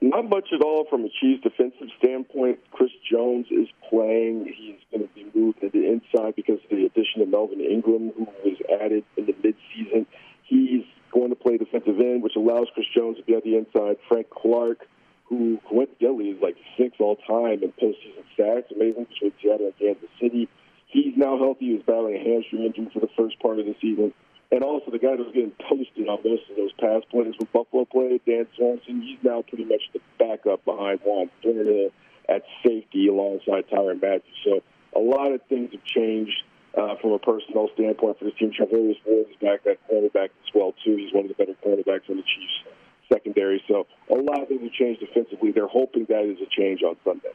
[0.00, 2.58] Not much at all from a Chiefs defensive standpoint.
[2.70, 4.52] Chris Jones is playing.
[4.56, 8.12] He's going to be moved to the inside because of the addition of Melvin Ingram,
[8.16, 10.06] who was added in the midseason.
[10.44, 13.96] He's going to play defensive end, which allows Chris Jones to be on the inside.
[14.06, 14.86] Frank Clark,
[15.24, 20.10] who coincidentally is like sixth all time in postseason sacks, amazing between Seattle and Kansas
[20.20, 20.48] City.
[20.88, 21.66] He's now healthy.
[21.66, 24.12] He was battling a hamstring injury for the first part of the season.
[24.52, 27.48] And also the guy that was getting toasted on most of those pass plays when
[27.52, 31.90] Buffalo played, Dan Sorensen, he's now pretty much the backup behind Juan Thornhill
[32.28, 34.32] at safety alongside Tyrann Mathieu.
[34.44, 34.62] So
[34.94, 36.44] a lot of things have changed
[36.76, 38.52] uh, from a personnel standpoint for this team.
[38.52, 40.96] Charvarius Ward is back at cornerback as well, too.
[40.96, 42.76] He's one of the better cornerbacks on the Chiefs
[43.12, 43.62] secondary.
[43.68, 45.52] So a lot of things have changed defensively.
[45.52, 47.34] They're hoping that is a change on Sunday.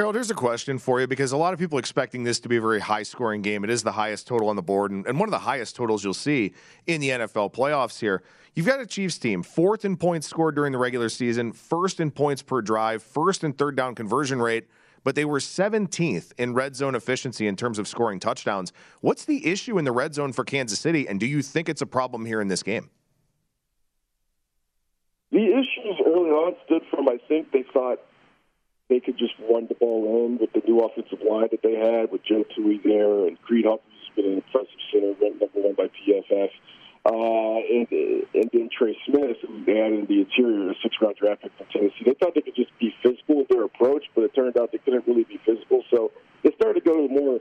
[0.00, 2.56] Harold, here's a question for you because a lot of people expecting this to be
[2.56, 3.64] a very high scoring game.
[3.64, 6.02] It is the highest total on the board and, and, one of the highest totals
[6.02, 6.54] you'll see
[6.86, 8.22] in the NFL playoffs here.
[8.54, 12.10] You've got a Chiefs team, fourth in points scored during the regular season, first in
[12.10, 14.68] points per drive, first and third down conversion rate,
[15.04, 18.72] but they were 17th in red zone efficiency in terms of scoring touchdowns.
[19.02, 21.82] What's the issue in the red zone for Kansas City, and do you think it's
[21.82, 22.88] a problem here in this game?
[25.30, 27.98] The issues early on stood from, I think they thought
[28.90, 32.10] they could just run the ball in with the new offensive line that they had
[32.10, 35.86] with Joe Thuney there and Creed Humphrey's been an impressive center, ranked number one by
[35.94, 36.50] PFF.
[37.06, 37.88] Uh, and,
[38.34, 41.66] and then Trey Smith, who they had in the interior, a six-round draft pick from
[41.72, 42.04] Tennessee.
[42.04, 44.84] They thought they could just be physical with their approach, but it turned out they
[44.84, 45.82] couldn't really be physical.
[45.88, 46.10] So
[46.42, 47.40] they started to go to more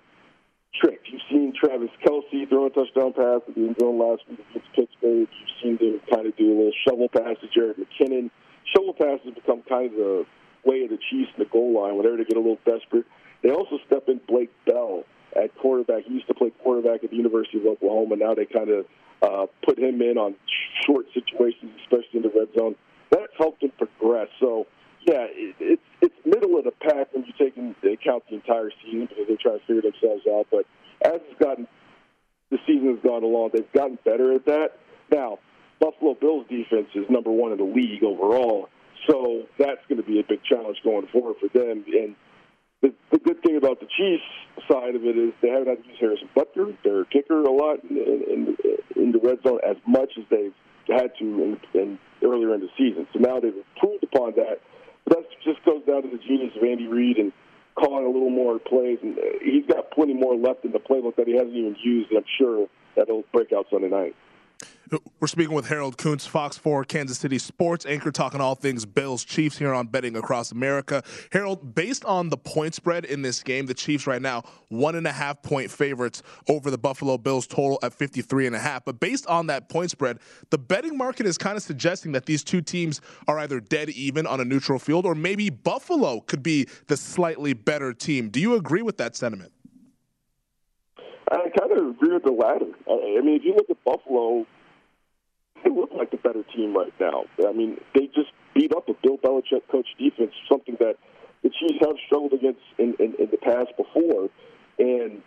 [0.79, 1.01] trick.
[1.11, 4.71] You've seen Travis Kelce throw a touchdown pass at the end zone last week against
[4.71, 5.27] Pittsburgh.
[5.27, 8.29] You've seen them kind of do a little shovel pass to Jerick McKinnon.
[8.71, 10.25] Shovel passes become kind of the
[10.65, 13.05] way of the Chiefs in the goal line whenever they get a little desperate.
[13.41, 15.03] They also step in Blake Bell
[15.35, 16.03] at quarterback.
[16.05, 18.15] He used to play quarterback at the University of Oklahoma.
[18.17, 18.85] Now they kind of
[19.21, 20.35] uh, put him in on
[20.85, 22.75] short situations, especially in the red zone.
[23.11, 24.27] That's helped him progress.
[24.39, 24.67] So,
[25.07, 28.71] yeah, it, it's it's middle of the pack when you take into account the entire
[28.83, 30.47] season because they're trying to figure themselves out.
[30.51, 30.65] But
[31.03, 31.67] as it's gotten,
[32.51, 34.77] the season has gone along, they've gotten better at that.
[35.11, 35.39] Now,
[35.79, 38.69] Buffalo Bills defense is number one in the league overall.
[39.07, 41.85] So that's going to be a big challenge going forward for them.
[41.87, 42.15] And
[42.81, 44.23] the, the good thing about the Chiefs
[44.71, 47.83] side of it is they haven't had to use Harrison Butker, their kicker, a lot
[47.83, 48.57] in, in,
[48.95, 50.53] in the red zone as much as they've
[50.87, 53.07] had to in, in earlier in the season.
[53.13, 54.59] So now they've improved upon that.
[55.05, 57.31] But that just goes down to the genius of Andy Reid and
[57.75, 58.99] calling a little more plays.
[59.01, 62.09] And uh, he's got plenty more left in the playbook that he hasn't even used.
[62.11, 64.15] And I'm sure that'll break out Sunday night.
[65.19, 69.23] We're speaking with Harold Kuntz, Fox 4 Kansas City sports anchor, talking all things Bills
[69.23, 71.03] Chiefs here on Betting Across America.
[71.31, 75.05] Harold, based on the point spread in this game, the Chiefs right now one and
[75.05, 78.83] a half point favorites over the Buffalo Bills total at 53 and a half.
[78.83, 80.17] But based on that point spread,
[80.49, 84.25] the betting market is kind of suggesting that these two teams are either dead even
[84.25, 88.29] on a neutral field or maybe Buffalo could be the slightly better team.
[88.29, 89.51] Do you agree with that sentiment?
[91.31, 92.71] I kind of agree with the latter.
[92.89, 94.45] I mean, if you look at Buffalo,
[95.63, 97.25] they look like the better team right now.
[97.47, 100.95] I mean, they just beat up a Bill Belichick coach defense, something that
[101.43, 104.29] the Chiefs have struggled against in, in, in the past before.
[104.79, 105.21] And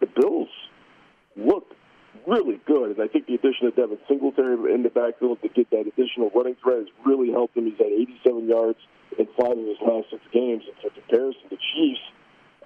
[0.00, 0.48] the Bills
[1.36, 1.74] look
[2.26, 2.98] really good.
[2.98, 6.30] And I think the addition of Devin Singletary in the backfield to get that additional
[6.34, 7.64] running threat has really helped him.
[7.64, 8.78] He's had 87 yards
[9.18, 10.64] in five of his last six games.
[10.66, 12.00] And for comparison, the Chiefs,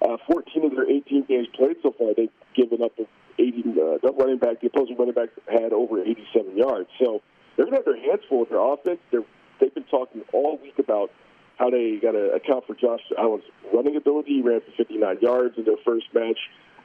[0.01, 2.93] uh, 14 of their 18 games played so far, they've given up
[3.37, 6.89] 80, uh, running back, the opposing running back had over 87 yards.
[6.99, 7.21] So
[7.55, 8.99] they're going to have their hands full with their offense.
[9.11, 9.25] They're,
[9.59, 11.11] they've been talking all week about
[11.57, 14.37] how they got to account for Josh Allen's running ability.
[14.37, 16.39] He ran for 59 yards in their first match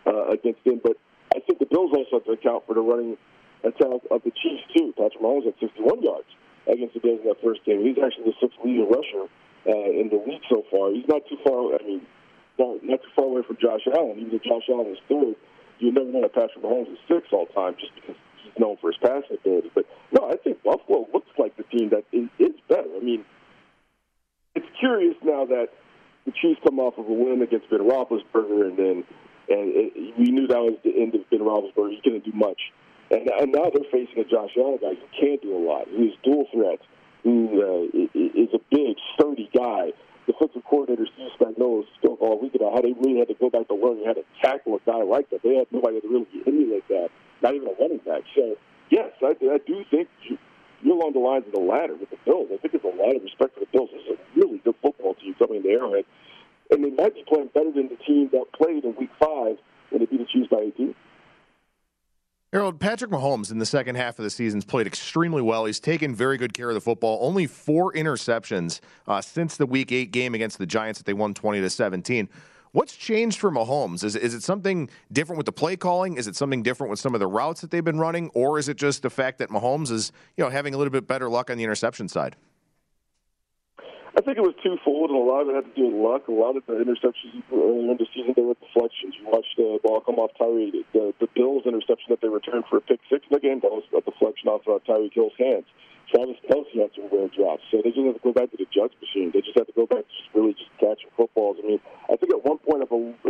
[0.06, 0.80] uh, against them.
[0.82, 0.96] But
[1.34, 3.16] I think the Bills also have to account for the running
[3.64, 4.92] attack of the Chiefs, too.
[4.96, 6.28] Patrick Mahomes had 61 yards
[6.68, 7.80] against the Bills in that first game.
[7.80, 9.24] He's actually the sixth leading rusher
[9.64, 10.92] uh, in the league so far.
[10.92, 12.04] He's not too far, I mean,
[12.58, 14.18] not, not too far away from Josh Allen.
[14.18, 15.36] Even though Josh Allen is third,
[15.78, 18.90] you never know that Patrick Mahomes is six all time just because he's known for
[18.90, 19.70] his passing ability.
[19.74, 22.88] But no, I think Buffalo looks like the team that is, is better.
[22.96, 23.24] I mean,
[24.54, 25.68] it's curious now that
[26.24, 29.04] the Chiefs come off of a win against Ben Roethlisberger, and then
[29.48, 31.90] and it, we knew that was the end of Ben Roethlisberger.
[31.90, 32.60] He couldn't do much,
[33.10, 35.86] and, and now they're facing a Josh Allen guy who can't do a lot.
[35.88, 36.80] He's dual threat,
[37.22, 39.92] who uh, is a big, sturdy guy
[40.26, 41.84] defensive coordinator Steve Spagnuolo
[42.26, 44.24] spoke all week about how they really had to go back to learning how to
[44.42, 45.42] tackle a guy like that.
[45.42, 47.08] They had nobody to really emulate that,
[47.42, 48.22] not even a running back.
[48.34, 48.56] So,
[48.90, 50.08] yes, I, I do think
[50.82, 52.48] you're along the lines of the latter with the Bills.
[52.52, 53.90] I think there's a lot of respect for the Bills.
[53.92, 56.04] This is a really good football team coming into Arrowhead.
[56.70, 59.56] And they might be playing better than the team that played in week five
[59.90, 60.94] when they beat the Chiefs by 18.
[62.56, 65.66] Harold, Patrick Mahomes in the second half of the season's played extremely well.
[65.66, 67.18] He's taken very good care of the football.
[67.20, 71.34] Only four interceptions uh, since the Week Eight game against the Giants that they won
[71.34, 72.30] twenty to seventeen.
[72.72, 74.02] What's changed for Mahomes?
[74.02, 76.16] Is, is it something different with the play calling?
[76.16, 78.70] Is it something different with some of the routes that they've been running, or is
[78.70, 81.50] it just the fact that Mahomes is you know having a little bit better luck
[81.50, 82.36] on the interception side?
[84.16, 86.24] I think it was twofold, and a lot of it had to do with luck.
[86.24, 89.12] A lot of the interceptions earlier in the season, they were deflections.
[89.20, 90.72] You watched the ball come off Tyreek.
[90.96, 93.68] The, the Bills' interception that they returned for a pick six in the game, that
[93.68, 95.68] was a deflection off uh, Tyreek Hill's hands.
[96.08, 97.60] Travis Kelce had some rare drops.
[97.68, 99.36] So they just have to go back to the JUGS machine.
[99.36, 101.60] They just have to go back to just really just catching footballs.
[101.60, 103.20] I mean, I think at one point of 11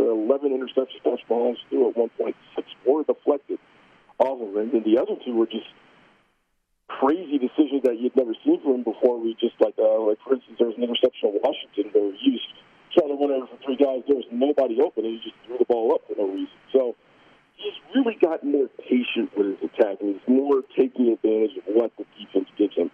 [0.55, 3.59] interceptions Patrick Mahomes at one point six were deflected
[4.23, 5.67] off of him, and the other two were just
[6.87, 9.19] crazy decisions that you'd never seen from him before.
[9.19, 12.39] We just like, uh, like for instance, there was an interception of Washington where he
[12.39, 12.45] was
[12.95, 14.01] trying to run over for three guys.
[14.07, 16.57] There was nobody open, and he just threw the ball up for no reason.
[16.71, 16.95] So
[17.59, 21.91] he's really gotten more patient with his attack, and he's more taking advantage of what
[21.99, 22.89] the defense gives him.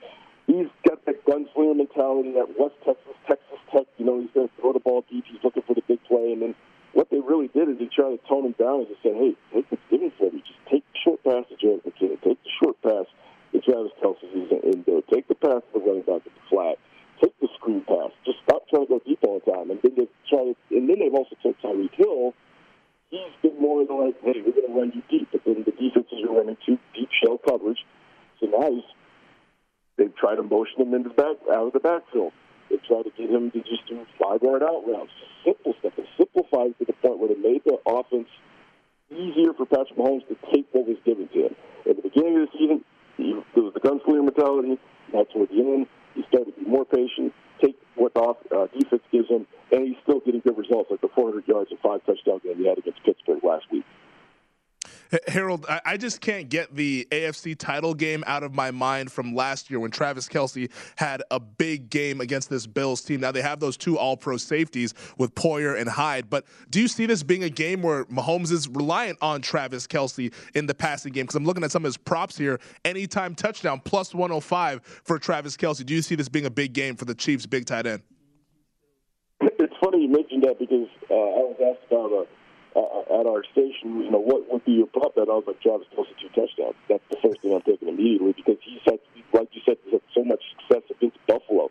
[0.48, 3.88] He's got that gunslinger mentality that West Texas, Texas Tech.
[3.98, 5.24] You know, he's going to throw the ball deep.
[5.30, 6.56] He's looking for the big play, and then
[6.92, 9.36] what they really did is they tried to tone him down and just said, "Hey,
[9.54, 10.42] take what's given for you.
[10.44, 12.20] Just take the short pass to Jerick McKinnon.
[12.22, 13.08] Take the short pass."
[13.54, 15.02] The Travis Kelce is in there.
[15.14, 16.76] Take the pass to the running back at the flat.
[17.22, 18.10] Take the screen pass.
[18.26, 19.70] Just stop trying to go deep all the time.
[19.70, 22.34] And then they've tried, and then they've also took Tyreek Hill.
[23.14, 25.64] He's been more in the like, hey, we're going to run you deep, but then
[25.64, 27.86] the defenses are running too deep shell coverage.
[28.42, 28.90] So now he's
[29.98, 32.34] they've tried to motion him in the back out of the backfield.
[32.74, 35.14] They tried to get him to just do five yard out routes,
[35.46, 35.94] simple stuff.
[35.96, 38.28] They simplified to the point where they made the offense
[39.14, 41.56] easier for Patrick Mahomes to take what was given to him.
[41.88, 42.84] At the beginning of the season,
[43.18, 44.80] there was the gunslinger mentality.
[45.14, 49.04] Now toward the end, he started to be more patient, take what the uh, defense
[49.12, 52.42] gives him, and he's still getting good results, like the 400 yards and five touchdown
[52.44, 53.86] game he had against Pittsburgh last week.
[55.28, 59.70] Harold, I just can't get the AFC title game out of my mind from last
[59.70, 63.20] year when Travis Kelce had a big game against this Bills team.
[63.20, 66.88] Now they have those two all pro safeties with Poyer and Hyde, but do you
[66.88, 71.14] see this being a game where Mahomes is reliant on Travis Kelce in the passing
[71.14, 71.26] game?
[71.26, 72.60] Because I'm looking at some of his props here.
[72.86, 75.86] Anytime touchdown plus 105 for Travis Kelce.
[75.86, 78.02] Do you see this being a big game for the Chiefs' big tight end?
[79.42, 82.26] It's funny you mentioned that because uh, I was asked about a uh,
[82.76, 85.30] at our station, you know, what would be your prop bet?
[85.30, 86.76] I was like, Travis Kelce two touchdowns.
[86.90, 89.00] That's the first thing I'm taking immediately because he's had,
[89.34, 91.70] like you said, he's had so much success against Buffalo.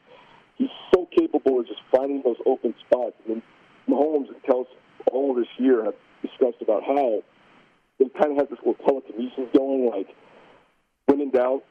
[0.56, 3.14] He's so capable of just finding those open spots.
[3.26, 3.42] Mean,
[3.88, 4.70] Mahomes and Kelce
[5.10, 7.22] all this year have discussed about how
[7.98, 10.08] they kind of have this little telekinesis going, like
[11.06, 11.64] when in doubt,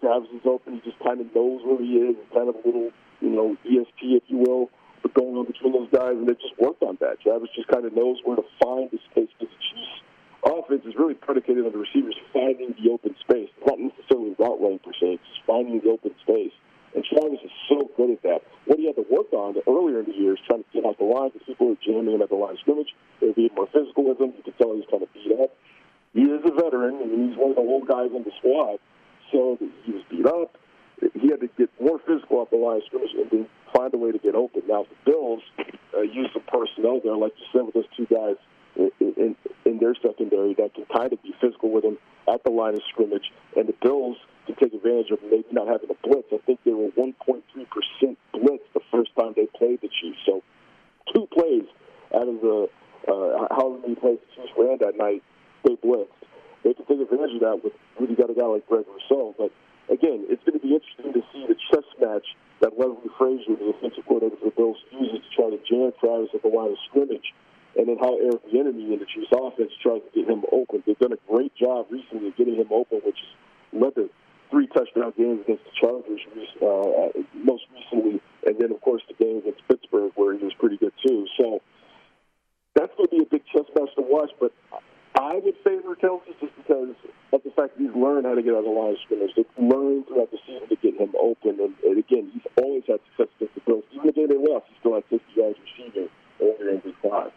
[0.00, 0.80] he's open.
[0.80, 2.16] He just kind of knows where he is.
[2.32, 2.90] Kind of a little,
[3.20, 4.70] you know, ESP, if you will,
[5.10, 7.20] but going on between those guys, and they just worked on that.
[7.20, 10.02] Travis just kind of knows where to find the space because the Chiefs'
[10.44, 14.78] offense is really predicated on the receivers finding the open space, not necessarily route running
[14.80, 16.54] per se, just finding the open space.
[16.94, 18.42] And Travis is so good at that.
[18.66, 20.98] What he had to work on earlier in the year is trying to get out
[20.98, 22.90] the line because people were jamming him at the line of scrimmage.
[23.20, 24.34] They were being more physical with him.
[24.34, 25.54] You could tell he was kind of beat up.
[26.14, 28.82] He is a veteran, and he's one of the old guys on the squad.
[29.30, 30.58] So he was beat up.
[31.14, 33.98] He had to get more physical off the line of scrimmage and then find a
[33.98, 34.62] way to get open.
[34.68, 35.42] Now, the Bills
[35.96, 38.36] uh, use some personnel there, like you said, with those two guys
[38.76, 41.98] in, in, in their secondary that can kind of be physical with him
[42.32, 43.32] at the line of scrimmage.
[43.56, 44.16] And the Bills
[44.46, 46.28] can take advantage of maybe not having a blitz.
[46.32, 47.42] I think they were 1.3%
[48.32, 50.18] blitz the first time they played the Chiefs.
[50.26, 50.42] So
[51.14, 51.64] two plays
[52.14, 52.68] out of the
[53.08, 55.22] uh, however many plays the Chiefs ran that night,
[55.64, 56.08] they blitzed.
[56.62, 59.34] They can take advantage of that with when you got a guy like Greg Rousseau.
[59.38, 59.50] But
[59.90, 62.26] again, it's going to be interesting to see the chess match
[62.60, 66.30] that Leslie Frazier, the offensive coordinator for the Bills, uses to try to jam Travis
[66.34, 67.34] at the line of scrimmage
[67.76, 70.82] and then how Eric Bieniemy and the Chiefs offense tries to get him open.
[70.86, 74.10] They've done a great job recently of getting him open, which has led to
[74.50, 76.20] three touchdown games against the Chargers
[76.58, 80.76] uh, most recently, and then of course the game against Pittsburgh where he was pretty
[80.76, 81.26] good too.
[81.38, 81.60] So
[82.74, 84.52] that's going to be a big chess match to watch, but.
[85.20, 86.96] I would favor Kelce just because
[87.34, 89.30] of the fact that he's learned how to get out of the line of scrimmage.
[89.36, 91.60] They've learned throughout the season to get him open.
[91.60, 93.84] And, and again, he's always had success against the Bills.
[93.92, 96.08] Even the day they lost, he still had 50 yards receiving
[96.40, 97.32] over in week five.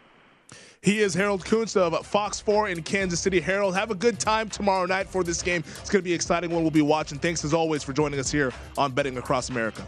[0.80, 3.38] He is Harold Kuntz of Fox 4 in Kansas City.
[3.38, 5.62] Harold, have a good time tomorrow night for this game.
[5.80, 7.18] It's going to be exciting one we'll be watching.
[7.18, 9.86] Thanks as always for joining us here on Betting Across America.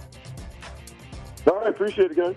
[1.46, 2.36] All right, appreciate it, guys.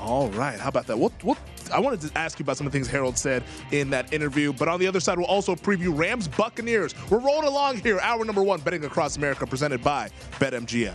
[0.00, 0.98] All right, how about that?
[0.98, 1.38] We'll, we'll,
[1.70, 3.42] I wanted to ask you about some of the things Harold said
[3.72, 6.94] in that interview, but on the other side, we'll also preview Rams Buccaneers.
[7.10, 7.98] We're rolling along here.
[8.00, 10.94] Hour number one, Betting Across America, presented by BetMGM.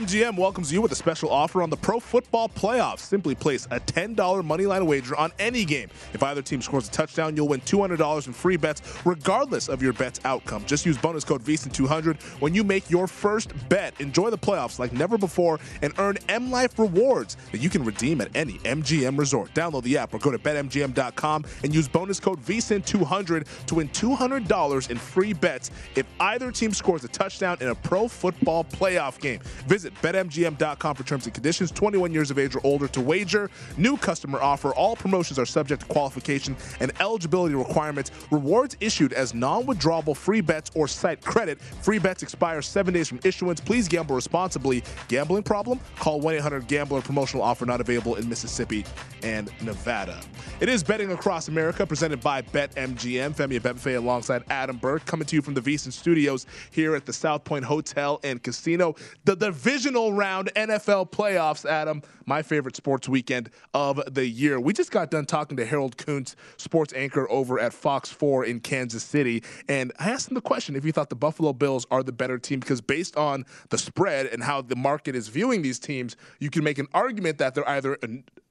[0.00, 3.00] BetMGM welcomes you with a special offer on the Pro Football Playoffs.
[3.00, 5.90] Simply place a $10 moneyline wager on any game.
[6.14, 9.92] If either team scores a touchdown, you'll win $200 in free bets, regardless of your
[9.92, 10.64] bet's outcome.
[10.64, 13.92] Just use bonus code VSIN200 when you make your first bet.
[14.00, 18.22] Enjoy the playoffs like never before and earn M Life rewards that you can redeem
[18.22, 19.52] at any MGM resort.
[19.52, 24.90] Download the app or go to BetMGM.com and use bonus code VSIN200 to win $200
[24.90, 29.40] in free bets if either team scores a touchdown in a Pro Football Playoff game.
[29.66, 31.70] Visit betmgm.com for terms and conditions.
[31.70, 33.50] 21 years of age or older to wager.
[33.76, 34.72] New customer offer.
[34.74, 38.10] All promotions are subject to qualification and eligibility requirements.
[38.30, 41.60] Rewards issued as non-withdrawable free bets or site credit.
[41.60, 43.60] Free bets expire seven days from issuance.
[43.60, 44.82] Please gamble responsibly.
[45.08, 45.80] Gambling problem?
[45.98, 47.02] Call 1-800-GAMBLER.
[47.02, 48.84] Promotional offer not available in Mississippi
[49.22, 50.20] and Nevada.
[50.60, 53.34] It is Betting Across America presented by BetMGM.
[53.34, 57.12] Femi Abebefe alongside Adam Burke coming to you from the VSIN Studios here at the
[57.12, 58.94] South Point Hotel and Casino.
[59.24, 59.36] The
[59.80, 64.60] divisional round NFL playoffs, Adam, my favorite sports weekend of the year.
[64.60, 68.60] We just got done talking to Harold Kuntz, sports anchor over at Fox 4 in
[68.60, 72.02] Kansas City, and I asked him the question if he thought the Buffalo Bills are
[72.02, 75.78] the better team because based on the spread and how the market is viewing these
[75.78, 77.96] teams, you can make an argument that they're either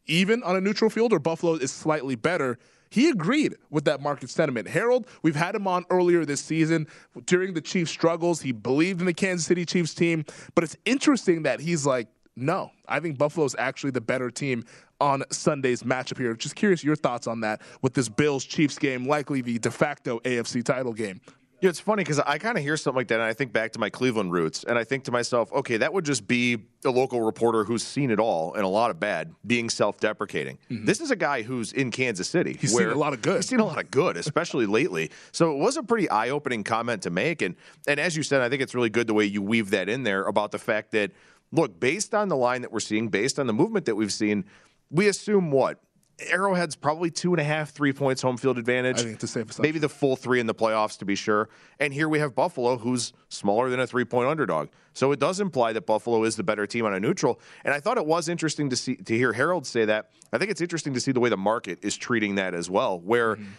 [0.08, 2.58] even on a neutral field or Buffalo is slightly better.
[2.90, 4.68] He agreed with that market sentiment.
[4.68, 6.88] Harold, we've had him on earlier this season
[7.26, 8.42] during the Chiefs' struggles.
[8.42, 10.26] He believed in the Kansas City Chiefs team,
[10.56, 14.66] but it's interesting that he's like, No, I think Buffalo's actually the better team
[15.02, 16.34] on Sunday's matchup here.
[16.36, 20.20] Just curious your thoughts on that with this Bills Chiefs game, likely the de facto
[20.20, 21.22] AFC title game.
[21.62, 23.74] Yeah, it's funny because I kind of hear something like that, and I think back
[23.74, 26.90] to my Cleveland roots, and I think to myself, okay, that would just be a
[26.90, 30.58] local reporter who's seen it all and a lot of bad being self-deprecating.
[30.70, 30.86] Mm-hmm.
[30.86, 32.58] This is a guy who's in Kansas City.
[32.60, 33.38] He's seen a lot of good.
[33.38, 35.12] He's seen a lot of good, especially lately.
[35.34, 37.56] So it was a pretty eye-opening comment to make, and
[37.88, 40.04] and as you said, I think it's really good the way you weave that in
[40.04, 41.12] there about the fact that
[41.52, 44.46] look, based on the line that we're seeing, based on the movement that we've seen,
[44.92, 45.82] we assume what
[46.28, 49.00] Arrowhead's probably two and a half, three points home field advantage.
[49.00, 49.62] I think it's a safe assumption.
[49.64, 51.50] Maybe the full three in the playoffs to be sure.
[51.80, 54.70] And here we have Buffalo, who's smaller than a three point underdog.
[54.94, 57.40] So it does imply that Buffalo is the better team on a neutral.
[57.64, 60.12] And I thought it was interesting to see to hear Harold say that.
[60.34, 63.00] I think it's interesting to see the way the market is treating that as well,
[63.00, 63.36] where.
[63.36, 63.52] Mm-hmm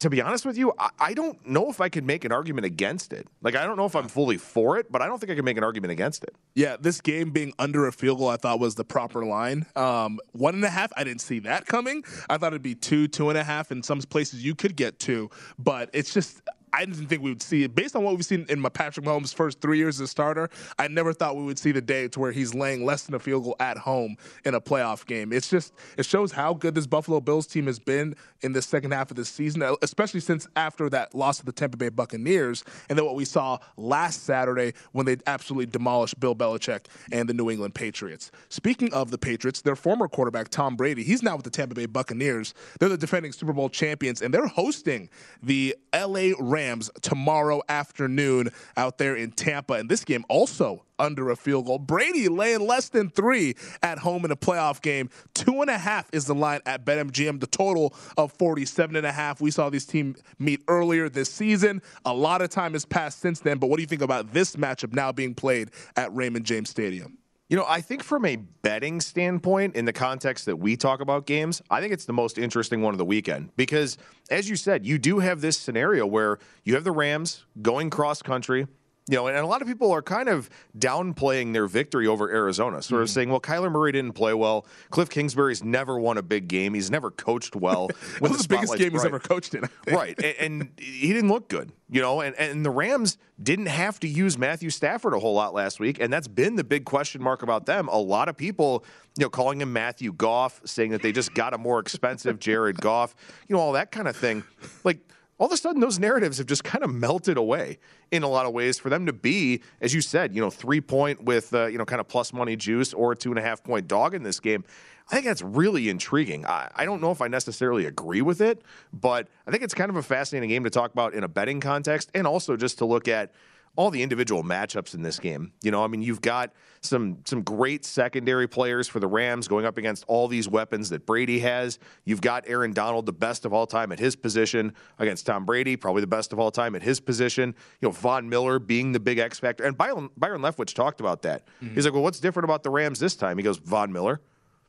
[0.00, 2.64] to be honest with you, I, I, don't know if I could make an argument
[2.64, 3.26] against it.
[3.42, 5.44] Like, I don't know if I'm fully for it, but I don't think I can
[5.44, 6.34] make an argument against it.
[6.54, 9.66] Yeah, this game being under a field goal, I thought was the proper line.
[9.74, 12.04] Um, one and a half, I didn't see that coming.
[12.30, 13.72] I thought it'd be two, two and a half.
[13.72, 16.42] In some places, you could get two, but it's just
[16.72, 19.06] I didn't think we would see it based on what we've seen in my Patrick
[19.06, 20.48] Mahomes' first three years as a starter.
[20.78, 23.18] I never thought we would see the day to where he's laying less than a
[23.18, 25.32] field goal at home in a playoff game.
[25.32, 28.92] It's just it shows how good this Buffalo Bills team has been in the second
[28.92, 32.98] half of the season, especially since after that loss to the Tampa Bay Buccaneers, and
[32.98, 37.50] then what we saw last Saturday when they absolutely demolished Bill Belichick and the New
[37.50, 38.30] England Patriots.
[38.48, 41.86] Speaking of the Patriots, their former quarterback Tom Brady, he's now with the Tampa Bay
[41.86, 42.54] Buccaneers.
[42.78, 45.08] They're the defending Super Bowl champions, and they're hosting
[45.42, 46.34] the L.A.
[46.38, 49.74] Rams Rams tomorrow afternoon out there in Tampa.
[49.74, 51.78] And this game also under a field goal.
[51.78, 55.08] Brady laying less than three at home in a playoff game.
[55.34, 57.38] Two and a half is the line at BetMGM.
[57.38, 59.40] The total of 47 and a half.
[59.40, 61.80] We saw these teams meet earlier this season.
[62.04, 63.58] A lot of time has passed since then.
[63.58, 67.18] But what do you think about this matchup now being played at Raymond James Stadium?
[67.48, 71.24] You know, I think from a betting standpoint, in the context that we talk about
[71.24, 73.96] games, I think it's the most interesting one of the weekend because,
[74.30, 78.20] as you said, you do have this scenario where you have the Rams going cross
[78.20, 78.66] country.
[79.08, 82.82] You know, and a lot of people are kind of downplaying their victory over Arizona,
[82.82, 83.14] sort of mm-hmm.
[83.14, 84.66] saying, "Well, Kyler Murray didn't play well.
[84.90, 86.74] Cliff Kingsbury's never won a big game.
[86.74, 87.88] He's never coached well.
[88.18, 89.00] When the, the biggest game bright.
[89.00, 90.18] he's ever coached in, right?
[90.22, 91.72] And, and, he didn't look good.
[91.88, 95.54] You know, and and the Rams didn't have to use Matthew Stafford a whole lot
[95.54, 97.88] last week, and that's been the big question mark about them.
[97.88, 98.84] A lot of people,
[99.16, 102.80] you know, calling him Matthew Goff, saying that they just got a more expensive Jared
[102.80, 103.14] Goff,
[103.46, 104.42] you know, all that kind of thing,
[104.84, 104.98] like
[105.38, 107.78] all of a sudden those narratives have just kind of melted away
[108.10, 110.80] in a lot of ways for them to be, as you said, you know, three
[110.80, 113.62] point with, uh, you know, kind of plus money juice or two and a half
[113.62, 114.64] point dog in this game.
[115.10, 116.44] I think that's really intriguing.
[116.44, 118.62] I, I don't know if I necessarily agree with it,
[118.92, 121.60] but I think it's kind of a fascinating game to talk about in a betting
[121.60, 123.32] context and also just to look at
[123.78, 125.52] all the individual matchups in this game.
[125.62, 129.64] You know, I mean, you've got some some great secondary players for the Rams going
[129.64, 131.78] up against all these weapons that Brady has.
[132.04, 135.76] You've got Aaron Donald, the best of all time at his position, against Tom Brady,
[135.76, 137.54] probably the best of all time at his position.
[137.80, 141.22] You know, Von Miller being the big X factor, and Byron, Byron Leftwich talked about
[141.22, 141.46] that.
[141.62, 141.76] Mm-hmm.
[141.76, 144.20] He's like, "Well, what's different about the Rams this time?" He goes, "Von Miller."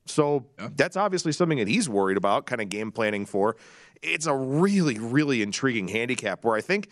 [0.05, 0.69] So yeah.
[0.75, 3.55] that's obviously something that he's worried about, kind of game planning for.
[4.03, 6.89] It's a really, really intriguing handicap where I think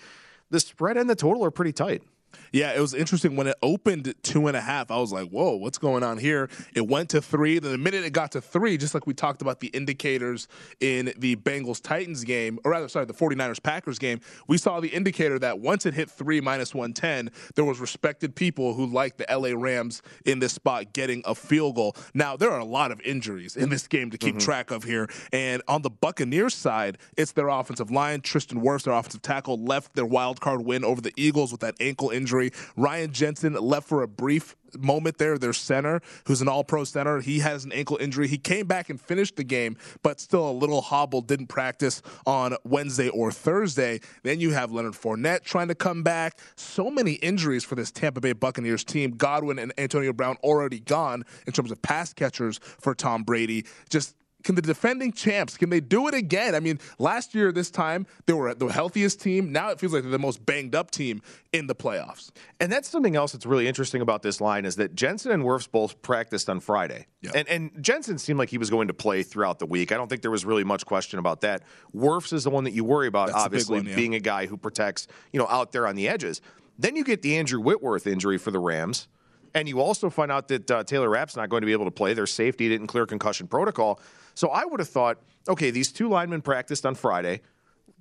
[0.49, 2.03] the spread and the total are pretty tight.
[2.51, 4.91] Yeah, it was interesting when it opened two and a half.
[4.91, 7.59] I was like, "Whoa, what's going on here?" It went to three.
[7.59, 10.47] Then the minute it got to three, just like we talked about the indicators
[10.79, 14.89] in the Bengals Titans game, or rather, sorry, the 49ers Packers game, we saw the
[14.89, 19.25] indicator that once it hit three minus 110, there was respected people who liked the
[19.29, 21.95] LA Rams in this spot getting a field goal.
[22.13, 24.45] Now there are a lot of injuries in this game to keep mm-hmm.
[24.45, 28.21] track of here, and on the Buccaneers side, it's their offensive line.
[28.21, 31.75] Tristan Wirfs, their offensive tackle, left their wild card win over the Eagles with that
[31.79, 32.51] ankle injury injury.
[32.75, 35.37] Ryan Jensen left for a brief moment there.
[35.37, 38.27] Their center, who's an all pro center, he has an ankle injury.
[38.27, 42.55] He came back and finished the game, but still a little hobbled, didn't practice on
[42.65, 44.01] Wednesday or Thursday.
[44.23, 46.39] Then you have Leonard Fournette trying to come back.
[46.55, 49.11] So many injuries for this Tampa Bay Buccaneers team.
[49.11, 53.65] Godwin and Antonio Brown already gone in terms of pass catchers for Tom Brady.
[53.89, 56.55] Just can the defending champs can they do it again?
[56.55, 59.51] I mean, last year this time they were the healthiest team.
[59.51, 61.21] Now it feels like they're the most banged up team
[61.51, 62.31] in the playoffs.
[62.59, 65.69] And that's something else that's really interesting about this line is that Jensen and Wirfs
[65.69, 67.07] both practiced on Friday.
[67.21, 67.31] Yeah.
[67.35, 69.91] And and Jensen seemed like he was going to play throughout the week.
[69.91, 71.63] I don't think there was really much question about that.
[71.95, 73.95] Wirfs is the one that you worry about, that's obviously, one, yeah.
[73.95, 76.41] being a guy who protects, you know, out there on the edges.
[76.79, 79.07] Then you get the Andrew Whitworth injury for the Rams.
[79.53, 81.91] And you also find out that uh, Taylor Rapp's not going to be able to
[81.91, 82.13] play.
[82.13, 83.99] Their safety didn't clear concussion protocol.
[84.37, 85.17] So I would have thought,
[85.49, 87.41] okay, these two linemen practiced on Friday.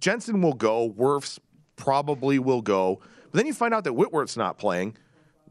[0.01, 0.91] Jensen will go.
[0.91, 1.39] Wirfs
[1.77, 3.01] probably will go.
[3.31, 4.99] But then you find out that Whitworth's not playing.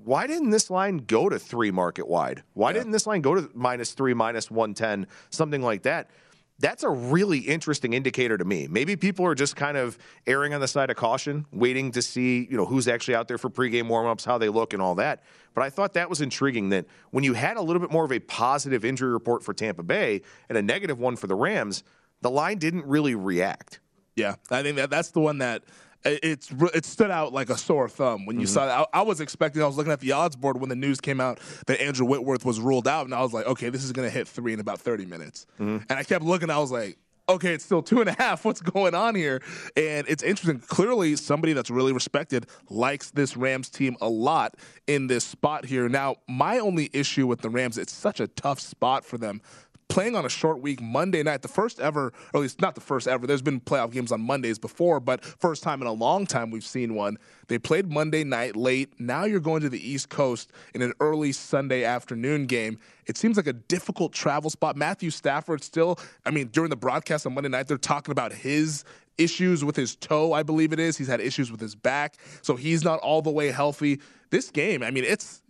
[0.03, 2.43] why didn't this line go to three market wide?
[2.53, 2.73] Why yeah.
[2.73, 6.11] didn't this line go to minus three, minus 110, something like that?
[6.59, 8.67] That's a really interesting indicator to me.
[8.69, 12.47] Maybe people are just kind of erring on the side of caution, waiting to see,
[12.49, 15.23] you know, who's actually out there for pregame warmups, how they look, and all that.
[15.53, 18.11] But I thought that was intriguing that when you had a little bit more of
[18.13, 21.83] a positive injury report for Tampa Bay and a negative one for the Rams,
[22.21, 23.81] the line didn't really react.
[24.15, 25.63] Yeah, I think that that's the one that
[26.05, 28.53] it's it stood out like a sore thumb when you mm-hmm.
[28.53, 28.87] saw that.
[28.93, 29.61] I, I, was expecting.
[29.61, 32.45] I was looking at the odds board when the news came out that Andrew Whitworth
[32.45, 34.59] was ruled out, and I was like, okay, this is going to hit three in
[34.59, 35.45] about thirty minutes.
[35.59, 35.85] Mm-hmm.
[35.89, 36.49] And I kept looking.
[36.49, 36.97] I was like,
[37.27, 38.45] okay, it's still two and a half.
[38.45, 39.41] What's going on here?
[39.75, 40.59] And it's interesting.
[40.59, 44.55] Clearly, somebody that's really respected likes this Rams team a lot
[44.87, 45.89] in this spot here.
[45.89, 49.41] Now, my only issue with the Rams, it's such a tough spot for them
[49.87, 52.81] playing on a short week Monday night, the first ever, or at least not the
[52.81, 53.25] first ever.
[53.27, 56.65] There's been playoff games on Mondays before, but first time in a long time we've
[56.65, 57.17] seen one.
[57.47, 58.99] They played Monday night late.
[58.99, 62.79] Now you're going to the East Coast in an early Sunday afternoon game.
[63.05, 64.75] It seems like a difficult travel spot.
[64.75, 68.83] Matthew Stafford still, I mean, during the broadcast on Monday night, they're talking about his
[69.17, 70.97] issues with his toe, I believe it is.
[70.97, 73.99] He's had issues with his back, so he's not all the way healthy.
[74.31, 75.41] This game, I mean, it's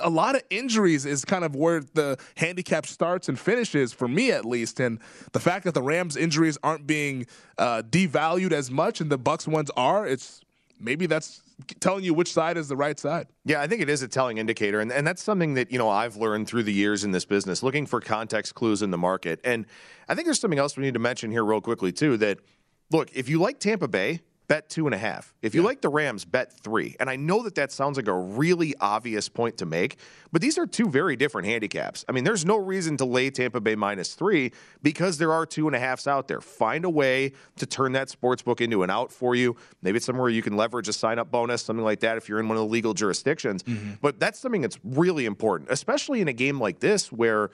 [0.00, 4.32] a lot of injuries is kind of where the handicap starts and finishes for me
[4.32, 4.98] at least, and
[5.32, 7.26] the fact that the Rams' injuries aren't being
[7.58, 10.40] uh, devalued as much and the Bucks ones are, it's
[10.80, 11.42] maybe that's
[11.78, 13.28] telling you which side is the right side.
[13.44, 14.80] Yeah, I think it is a telling indicator.
[14.80, 17.62] And, and that's something that, you know, I've learned through the years in this business,
[17.62, 19.38] looking for context clues in the market.
[19.44, 19.66] And
[20.08, 22.38] I think there's something else we need to mention here real quickly, too, that–
[22.92, 24.20] look, if you like Tampa Bay,
[24.52, 25.32] bet two and a half.
[25.40, 25.68] If you yeah.
[25.68, 26.94] like the Rams, bet three.
[27.00, 29.96] And I know that that sounds like a really obvious point to make,
[30.30, 32.04] but these are two very different handicaps.
[32.06, 35.68] I mean, there's no reason to lay Tampa Bay minus three because there are two
[35.68, 36.42] and a halfs out there.
[36.42, 39.56] Find a way to turn that sports book into an out for you.
[39.80, 42.40] Maybe it's somewhere you can leverage a sign up bonus, something like that, if you're
[42.40, 43.62] in one of the legal jurisdictions.
[43.62, 43.92] Mm-hmm.
[44.02, 47.50] But that's something that's really important, especially in a game like this where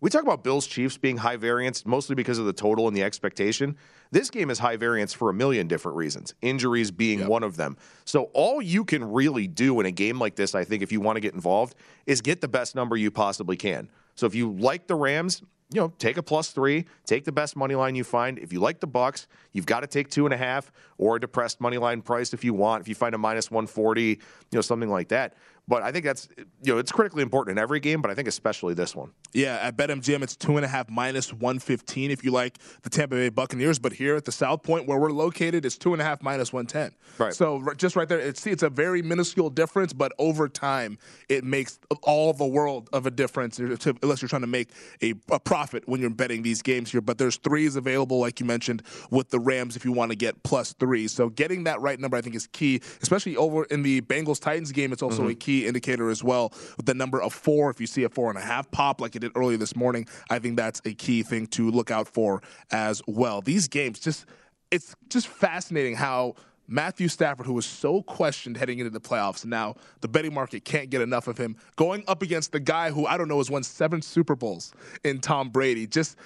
[0.00, 3.02] we talk about Bills Chiefs being high variance mostly because of the total and the
[3.02, 3.76] expectation.
[4.10, 7.28] This game is high variance for a million different reasons, injuries being yep.
[7.28, 7.76] one of them.
[8.04, 11.00] So, all you can really do in a game like this, I think, if you
[11.00, 11.74] want to get involved,
[12.06, 13.90] is get the best number you possibly can.
[14.14, 17.54] So, if you like the Rams, you know, take a plus three, take the best
[17.54, 18.38] money line you find.
[18.38, 21.20] If you like the Bucks, you've got to take two and a half or a
[21.20, 22.80] depressed money line price if you want.
[22.80, 24.18] If you find a minus 140, you
[24.52, 25.34] know, something like that.
[25.68, 26.28] But I think that's
[26.62, 29.10] you know it's critically important in every game, but I think especially this one.
[29.34, 32.88] Yeah, at BetMGM it's two and a half minus one fifteen if you like the
[32.88, 33.78] Tampa Bay Buccaneers.
[33.78, 36.54] But here at the South Point where we're located, it's two and a half minus
[36.54, 36.92] one ten.
[37.18, 37.34] Right.
[37.34, 40.96] So just right there, it's it's a very minuscule difference, but over time
[41.28, 43.58] it makes all the world of a difference.
[43.58, 44.70] Unless you're trying to make
[45.02, 47.00] a, a profit when you're betting these games here.
[47.00, 50.42] But there's threes available, like you mentioned, with the Rams if you want to get
[50.42, 51.08] plus three.
[51.08, 54.72] So getting that right number I think is key, especially over in the Bengals Titans
[54.72, 54.92] game.
[54.92, 55.30] It's also mm-hmm.
[55.32, 57.70] a key indicator as well with the number of four.
[57.70, 60.06] If you see a four and a half pop like it did earlier this morning,
[60.30, 63.40] I think that's a key thing to look out for as well.
[63.40, 64.26] These games just
[64.70, 66.34] it's just fascinating how
[66.68, 70.90] Matthew Stafford, who was so questioned heading into the playoffs, now the betting market can't
[70.90, 71.56] get enough of him.
[71.76, 75.20] Going up against the guy who I don't know has won seven Super Bowls in
[75.20, 75.86] Tom Brady.
[75.86, 76.16] Just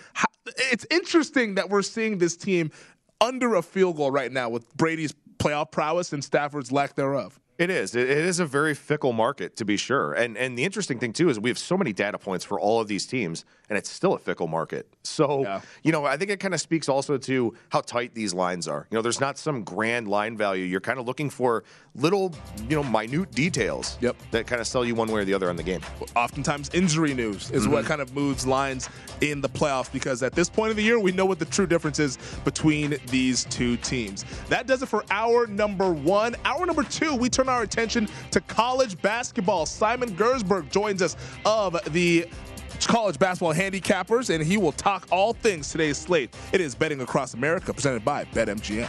[0.57, 2.73] it's interesting that we're seeing this team
[3.21, 7.39] under a field goal right now with Brady's playoff prowess and Stafford's lack thereof.
[7.59, 7.95] It is.
[7.95, 10.15] It is a very fickle market, to be sure.
[10.15, 12.81] And and the interesting thing too is we have so many data points for all
[12.81, 14.89] of these teams, and it's still a fickle market.
[15.05, 15.61] So yeah.
[15.83, 18.87] you know, I think it kind of speaks also to how tight these lines are.
[18.91, 20.65] You know, there's not some grand line value.
[20.65, 21.63] You're kind of looking for
[21.95, 22.35] little,
[22.69, 23.99] you know, minute details.
[24.01, 24.17] Yep.
[24.31, 25.83] That kind of sell you one way or the other on the game.
[26.17, 27.73] Oftentimes, injury news is mm-hmm.
[27.73, 28.89] what kind of moves lines
[29.21, 31.67] in the playoffs because at this point of the year, we know what the true
[31.67, 34.25] difference is between these two teams.
[34.49, 36.35] That does it for hour number one.
[36.45, 39.67] Hour number two, we turn our attention to college basketball.
[39.67, 42.27] Simon Gerszberg joins us of the
[42.87, 46.35] college basketball handicappers, and he will talk all things today's slate.
[46.53, 48.89] It is Betting Across America, presented by BetMGM.